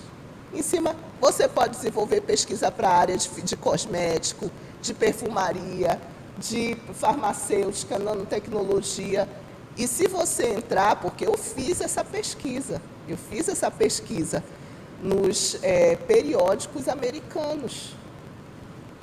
[0.52, 6.00] Em cima, você pode desenvolver pesquisa para a área de, de cosmético, de perfumaria,
[6.38, 9.28] de farmacêutica, nanotecnologia.
[9.76, 14.42] E se você entrar, porque eu fiz essa pesquisa, eu fiz essa pesquisa
[15.02, 17.94] nos é, periódicos americanos.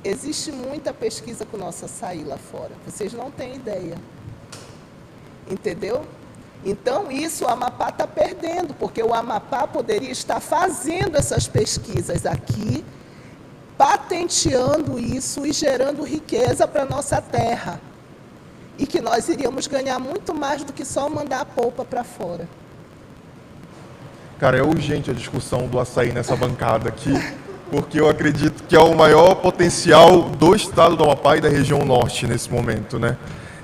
[0.04, 2.70] Existe muita pesquisa com nosso açaí lá fora.
[2.86, 3.96] Vocês não têm ideia.
[5.50, 6.04] Entendeu?
[6.64, 12.84] Então, isso o Amapá está perdendo, porque o Amapá poderia estar fazendo essas pesquisas aqui,
[13.76, 17.80] patenteando isso e gerando riqueza para a nossa terra.
[18.76, 22.48] E que nós iríamos ganhar muito mais do que só mandar a polpa para fora.
[24.38, 27.12] Cara, é urgente a discussão do açaí nessa bancada aqui,
[27.70, 31.84] porque eu acredito que é o maior potencial do estado do Amapá e da região
[31.84, 33.16] norte nesse momento, né?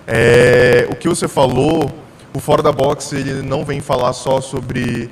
[0.06, 1.90] É, o que você falou,
[2.34, 5.08] o Fora da Box, ele não vem falar só sobre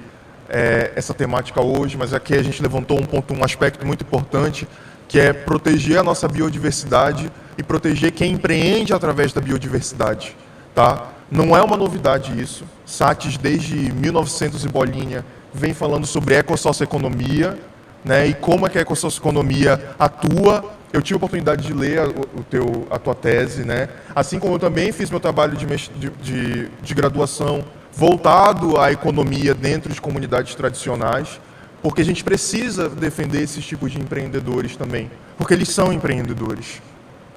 [0.48, 4.66] é, essa temática hoje, mas aqui a gente levantou um ponto, um aspecto muito importante,
[5.06, 10.36] que é proteger a nossa biodiversidade e proteger quem empreende através da biodiversidade,
[10.74, 11.10] tá?
[11.30, 12.64] Não é uma novidade isso.
[12.84, 17.56] SATES, desde 1900 e bolinha, vem falando sobre ecossocioeconomia,
[18.04, 20.64] né, e como é que a ecossocioeconomia atua.
[20.92, 24.54] Eu tive a oportunidade de ler a, o teu, a tua tese, né, assim como
[24.54, 30.54] eu também fiz meu trabalho de, de, de, graduação voltado à economia dentro de comunidades
[30.54, 31.40] tradicionais,
[31.82, 36.82] porque a gente precisa defender esses tipos de empreendedores também, porque eles são empreendedores,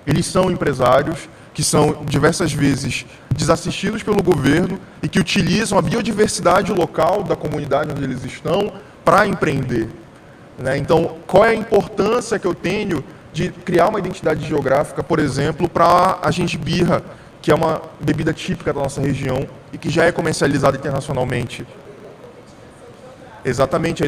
[0.05, 6.71] eles são empresários que são diversas vezes desassistidos pelo governo e que utilizam a biodiversidade
[6.73, 8.73] local da comunidade onde eles estão
[9.05, 9.87] para empreender.
[10.59, 10.77] Né?
[10.77, 13.03] Então, qual é a importância que eu tenho
[13.35, 17.03] de criar uma identidade geográfica, por exemplo, para a gengibirra,
[17.41, 21.67] que é uma bebida típica da nossa região e que já é comercializada internacionalmente?
[23.43, 24.03] Exatamente.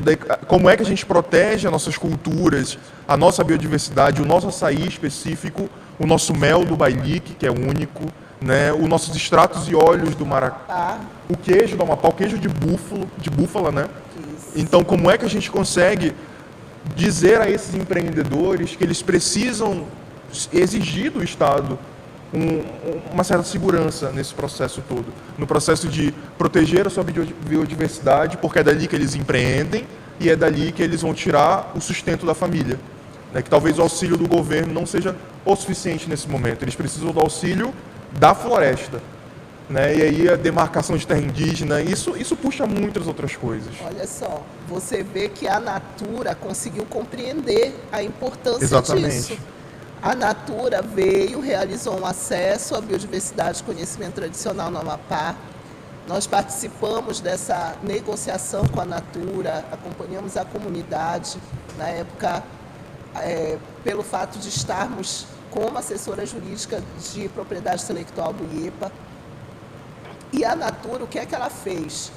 [0.47, 4.88] Como é que a gente protege as nossas culturas, a nossa biodiversidade, o nosso açaí
[4.88, 5.69] específico,
[5.99, 8.05] o nosso mel do bailique, que é único,
[8.39, 12.47] né, os nossos extratos e óleos do maracá, o queijo do Amapá, o queijo de
[12.47, 13.88] búfalo, de búfala, né?
[14.55, 16.15] Então, como é que a gente consegue
[16.95, 19.85] dizer a esses empreendedores que eles precisam
[20.53, 21.77] exigir do Estado
[22.33, 22.61] um-
[23.13, 25.05] uma certa segurança nesse processo todo.
[25.38, 29.85] No processo de proteger a sua bio- biodiversidade, porque é dali que eles empreendem
[30.19, 32.77] e é dali que eles vão tirar o sustento da família.
[33.33, 33.41] Né?
[33.41, 35.15] Que talvez o auxílio do governo não seja
[35.45, 36.63] o suficiente nesse momento.
[36.63, 37.73] Eles precisam do auxílio
[38.19, 39.01] da floresta.
[39.70, 39.97] Né?
[39.97, 43.74] E aí a demarcação de terra indígena, isso, isso puxa muitas outras coisas.
[43.86, 49.07] Olha só, você vê que a Natura conseguiu compreender a importância Exatamente.
[49.07, 49.38] disso.
[50.01, 55.36] A Natura veio, realizou um acesso à biodiversidade e conhecimento tradicional no Amapá.
[56.07, 61.38] Nós participamos dessa negociação com a Natura, acompanhamos a comunidade.
[61.78, 62.41] Na época,
[63.15, 68.91] é, pelo fato de estarmos como assessora jurídica de propriedade intelectual do IEPA.
[70.34, 72.11] E a Natura, o que é que ela fez?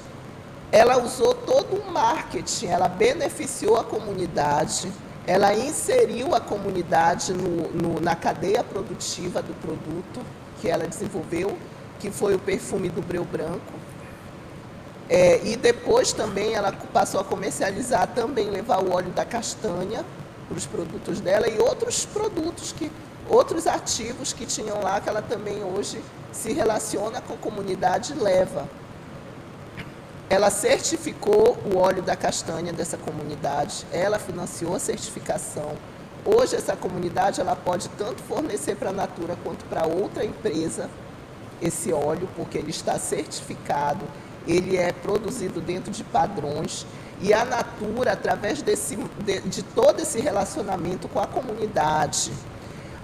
[0.72, 4.88] ela usou todo um marketing, ela beneficiou a comunidade,
[5.26, 10.24] ela inseriu a comunidade no- no- na cadeia produtiva do produto
[10.61, 11.58] que ela desenvolveu,
[11.98, 13.72] que foi o perfume do breu branco.
[15.08, 20.04] É, e depois também ela passou a comercializar, também levar o óleo da castanha
[20.48, 22.92] para os produtos dela e outros produtos que
[23.31, 26.03] outros ativos que tinham lá que ela também hoje
[26.33, 28.68] se relaciona com a comunidade leva.
[30.28, 35.72] Ela certificou o óleo da castanha dessa comunidade, ela financiou a certificação.
[36.24, 40.91] Hoje essa comunidade ela pode tanto fornecer para a Natura quanto para outra empresa
[41.62, 44.05] esse óleo, porque ele está certificado,
[44.47, 46.87] ele é produzido dentro de padrões
[47.22, 52.33] e a Natura, através desse, de, de todo esse relacionamento com a comunidade,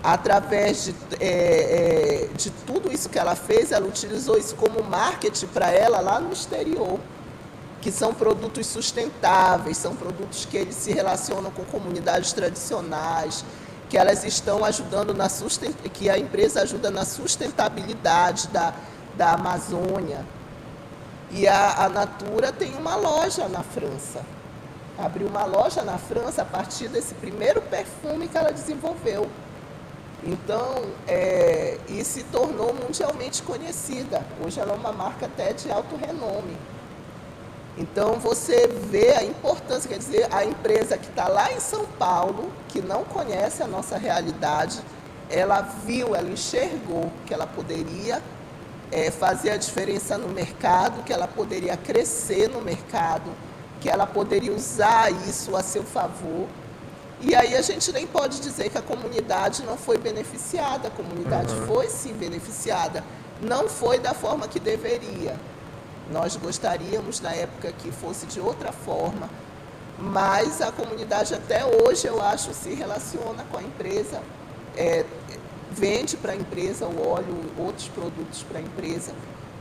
[0.07, 5.48] através de, é, é, de tudo isso que ela fez, ela utilizou isso como marketing
[5.48, 7.00] para ela lá no exterior,
[7.80, 13.44] que são produtos sustentáveis, são produtos que eles se relacionam com comunidades tradicionais,
[13.88, 18.74] que elas estão ajudando na susten que a empresa ajuda na sustentabilidade da,
[19.16, 20.24] da Amazônia.
[21.32, 24.24] E a, a Natura tem uma loja na França.
[24.96, 29.28] Abriu uma loja na França a partir desse primeiro perfume que ela desenvolveu.
[30.27, 34.27] Então, é, e se tornou mundialmente conhecida.
[34.45, 36.57] Hoje ela é uma marca até de alto renome.
[37.79, 42.51] Então você vê a importância, quer dizer, a empresa que está lá em São Paulo,
[42.68, 44.81] que não conhece a nossa realidade,
[45.31, 48.22] ela viu, ela enxergou que ela poderia
[48.91, 53.31] é, fazer a diferença no mercado, que ela poderia crescer no mercado,
[53.81, 56.47] que ela poderia usar isso a seu favor.
[57.20, 61.54] E aí a gente nem pode dizer que a comunidade não foi beneficiada, a comunidade
[61.66, 63.02] foi sim beneficiada,
[63.40, 65.36] não foi da forma que deveria.
[66.10, 69.30] Nós gostaríamos na época que fosse de outra forma,
[69.98, 74.20] mas a comunidade até hoje, eu acho, se relaciona com a empresa,
[74.76, 75.04] é,
[75.70, 79.12] vende para a empresa o óleo, outros produtos para a empresa.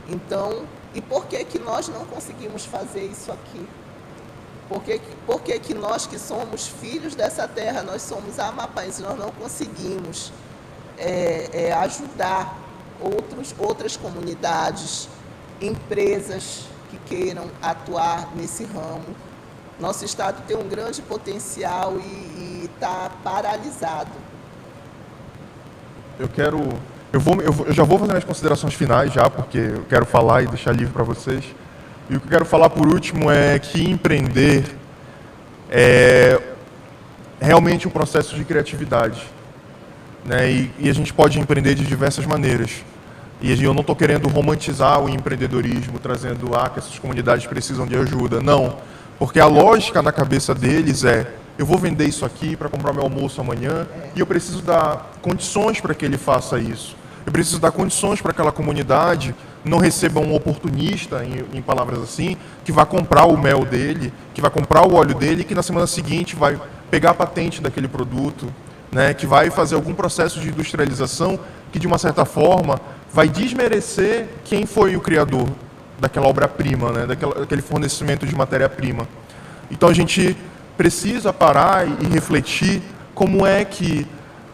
[0.08, 3.66] Então, e por que, que nós não conseguimos fazer isso aqui?
[4.68, 10.32] Por que, que- nós que somos filhos dessa terra, nós somos amapaenses, nós não conseguimos
[10.98, 12.56] é, é, ajudar
[13.00, 15.08] outros, outras comunidades,
[15.60, 19.04] empresas que queiram atuar nesse ramo.
[19.78, 24.10] Nosso estado tem um grande potencial e está paralisado.
[26.18, 26.58] Eu quero.
[27.12, 30.46] Eu, vou- eu já vou fazer minhas considerações finais já, porque eu quero falar e
[30.46, 31.44] deixar livre para vocês.
[32.08, 34.64] E o que eu quero falar por último é que empreender
[35.68, 36.40] é
[37.40, 39.22] realmente um processo de criatividade.
[40.24, 40.50] Né?
[40.50, 42.84] E, e a gente pode empreender de diversas maneiras.
[43.40, 47.96] E eu não estou querendo romantizar o empreendedorismo, trazendo ah, que essas comunidades precisam de
[47.96, 48.40] ajuda.
[48.40, 48.76] Não.
[49.18, 53.02] Porque a lógica na cabeça deles é: eu vou vender isso aqui para comprar meu
[53.02, 56.96] almoço amanhã e eu preciso dar condições para que ele faça isso.
[57.26, 62.00] Eu preciso dar condições para que aquela comunidade não receba um oportunista, em, em palavras
[62.00, 65.62] assim, que vai comprar o mel dele, que vai comprar o óleo dele que na
[65.62, 66.58] semana seguinte vai
[66.88, 68.46] pegar a patente daquele produto,
[68.92, 71.38] né, que vai fazer algum processo de industrialização
[71.72, 72.80] que, de uma certa forma,
[73.12, 75.48] vai desmerecer quem foi o criador
[75.98, 79.08] daquela obra-prima, né, daquele fornecimento de matéria-prima.
[79.68, 80.36] Então a gente
[80.76, 82.82] precisa parar e refletir
[83.14, 84.06] como é que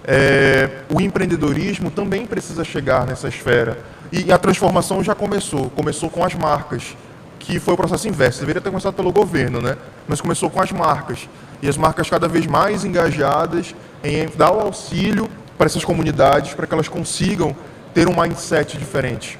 [0.05, 3.79] é, o empreendedorismo também precisa chegar nessa esfera.
[4.11, 6.97] E, a transformação já começou, começou com as marcas,
[7.39, 8.41] que foi o processo inverso.
[8.41, 9.77] Deveria ter começado pelo governo, né?
[10.07, 11.29] Mas começou com as marcas.
[11.63, 16.67] E as marcas cada vez mais engajadas em dar o auxílio para essas comunidades, para
[16.67, 17.57] que elas consigam
[17.95, 19.39] ter um mindset diferente.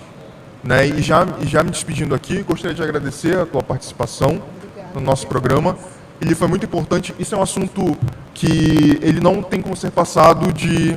[0.63, 0.87] Né?
[0.87, 4.41] E, já, já me despedindo aqui, gostaria de agradecer a tua participação
[4.95, 5.77] no nosso programa.
[6.23, 7.13] Ele foi muito importante.
[7.19, 7.99] Isso é um assunto
[8.33, 10.97] que ele não tem como ser passado de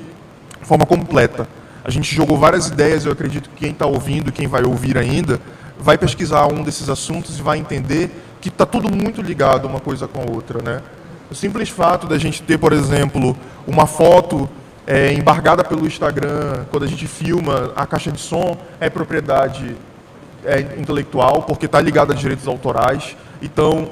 [0.62, 1.48] forma completa.
[1.84, 5.42] A gente jogou várias ideias, eu acredito que quem está ouvindo, quem vai ouvir ainda,
[5.80, 10.08] vai pesquisar um desses assuntos e vai entender que está tudo muito ligado uma coisa
[10.08, 10.84] com a outra, né?
[11.32, 14.48] O simples fato da gente ter, por exemplo, uma foto
[14.86, 19.76] é, embargada pelo Instagram, quando a gente filma a caixa de som, é propriedade
[20.46, 23.18] é, intelectual, porque está ligada a direitos autorais.
[23.42, 23.90] Então,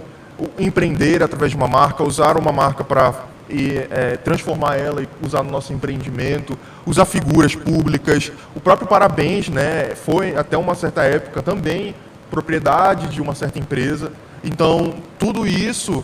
[0.57, 3.13] empreender através de uma marca, usar uma marca para
[3.49, 8.31] é, transformar ela e usar no nosso empreendimento, usar figuras públicas.
[8.55, 11.95] O próprio Parabéns né, foi, até uma certa época, também
[12.29, 14.11] propriedade de uma certa empresa.
[14.43, 16.03] Então, tudo isso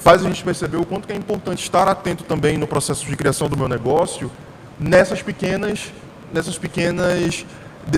[0.00, 3.48] faz a gente perceber o quanto é importante estar atento também no processo de criação
[3.48, 4.30] do meu negócio,
[4.78, 5.92] nessas pequenas,
[6.32, 7.44] nessas pequenas,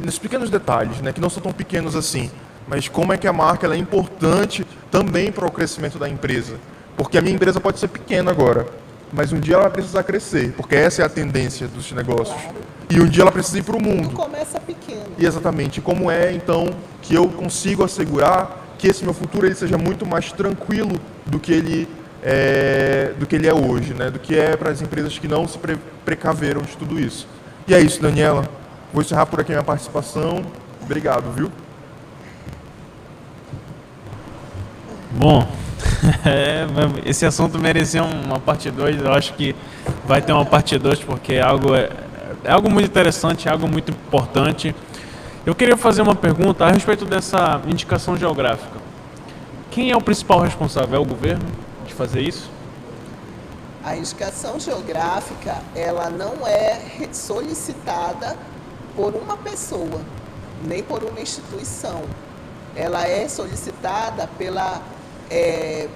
[0.03, 2.31] nesses pequenos detalhes, né, que não são tão pequenos assim,
[2.67, 6.57] mas como é que a marca é importante também para o crescimento da empresa,
[6.97, 8.67] porque a minha empresa pode ser pequena agora,
[9.13, 12.41] mas um dia ela vai precisar crescer, porque essa é a tendência dos negócios.
[12.89, 14.11] E um dia ela precisa ir para o mundo.
[14.11, 15.03] começa pequeno.
[15.19, 19.79] E exatamente como é então que eu consigo assegurar que esse meu futuro ele seja
[19.79, 21.89] muito mais tranquilo do que ele
[22.23, 24.11] é, do que ele é hoje, né?
[24.11, 27.27] Do que é para as empresas que não se pre precaveram de tudo isso.
[27.67, 28.49] E é isso, Daniela.
[28.93, 30.45] Vou encerrar por aqui a minha participação.
[30.83, 31.51] Obrigado, viu?
[35.15, 35.47] Bom,
[36.25, 36.67] é,
[37.05, 39.03] esse assunto merecia uma parte 2.
[39.03, 39.55] Eu acho que
[40.07, 41.91] vai ter uma parte 2 porque é algo, é,
[42.45, 44.75] é algo muito interessante, é algo muito importante.
[45.45, 48.81] Eu queria fazer uma pergunta a respeito dessa indicação geográfica.
[49.71, 50.97] Quem é o principal responsável?
[50.97, 51.45] É o governo
[51.87, 52.51] de fazer isso?
[53.85, 56.79] A indicação geográfica, ela não é
[57.11, 58.37] solicitada
[58.95, 60.01] por uma pessoa,
[60.65, 62.03] nem por uma instituição.
[62.77, 64.81] Ela é solicitada pela,
[65.33, 65.89] é,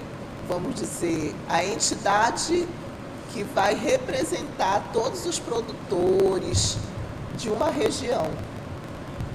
[0.49, 2.67] vamos dizer, a entidade
[3.31, 6.77] que vai representar todos os produtores
[7.35, 8.25] de uma região,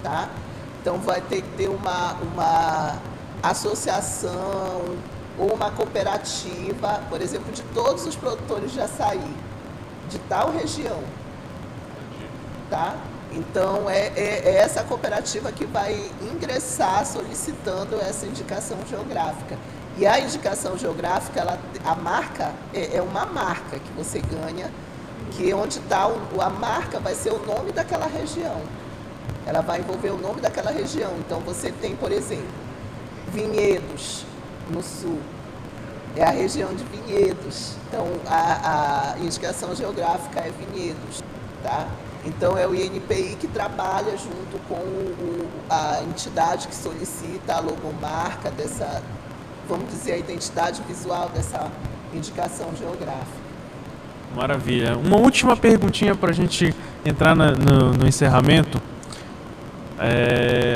[0.02, 0.28] tá?
[0.80, 2.96] Então vai ter que ter uma, uma
[3.42, 4.82] associação
[5.38, 9.34] ou uma cooperativa, por exemplo, de todos os produtores de açaí
[10.08, 10.98] de tal região,
[12.68, 12.96] tá?
[13.32, 19.56] Então é, é- é essa cooperativa que vai ingressar solicitando essa indicação geográfica.
[19.98, 24.70] E a indicação geográfica, ela, a marca é, é uma marca que você ganha,
[25.32, 26.04] que onde está
[26.40, 28.60] a marca vai ser o nome daquela região.
[29.46, 31.12] Ela vai envolver o nome daquela região.
[31.18, 32.46] Então você tem, por exemplo,
[33.32, 34.24] Vinhedos
[34.70, 35.18] no sul.
[36.16, 37.74] É a região de Vinhedos.
[37.88, 41.22] Então a, a indicação geográfica é Vinhedos,
[41.62, 41.86] tá?
[42.24, 48.50] Então é o INPI que trabalha junto com o- a entidade que solicita a logomarca
[48.50, 49.02] dessa,
[49.72, 51.70] vamos dizer, a identidade visual dessa
[52.14, 53.42] indicação geográfica.
[54.34, 54.96] Maravilha.
[54.96, 58.80] Uma última perguntinha para a gente entrar na- no, no encerramento.
[59.98, 60.70] É,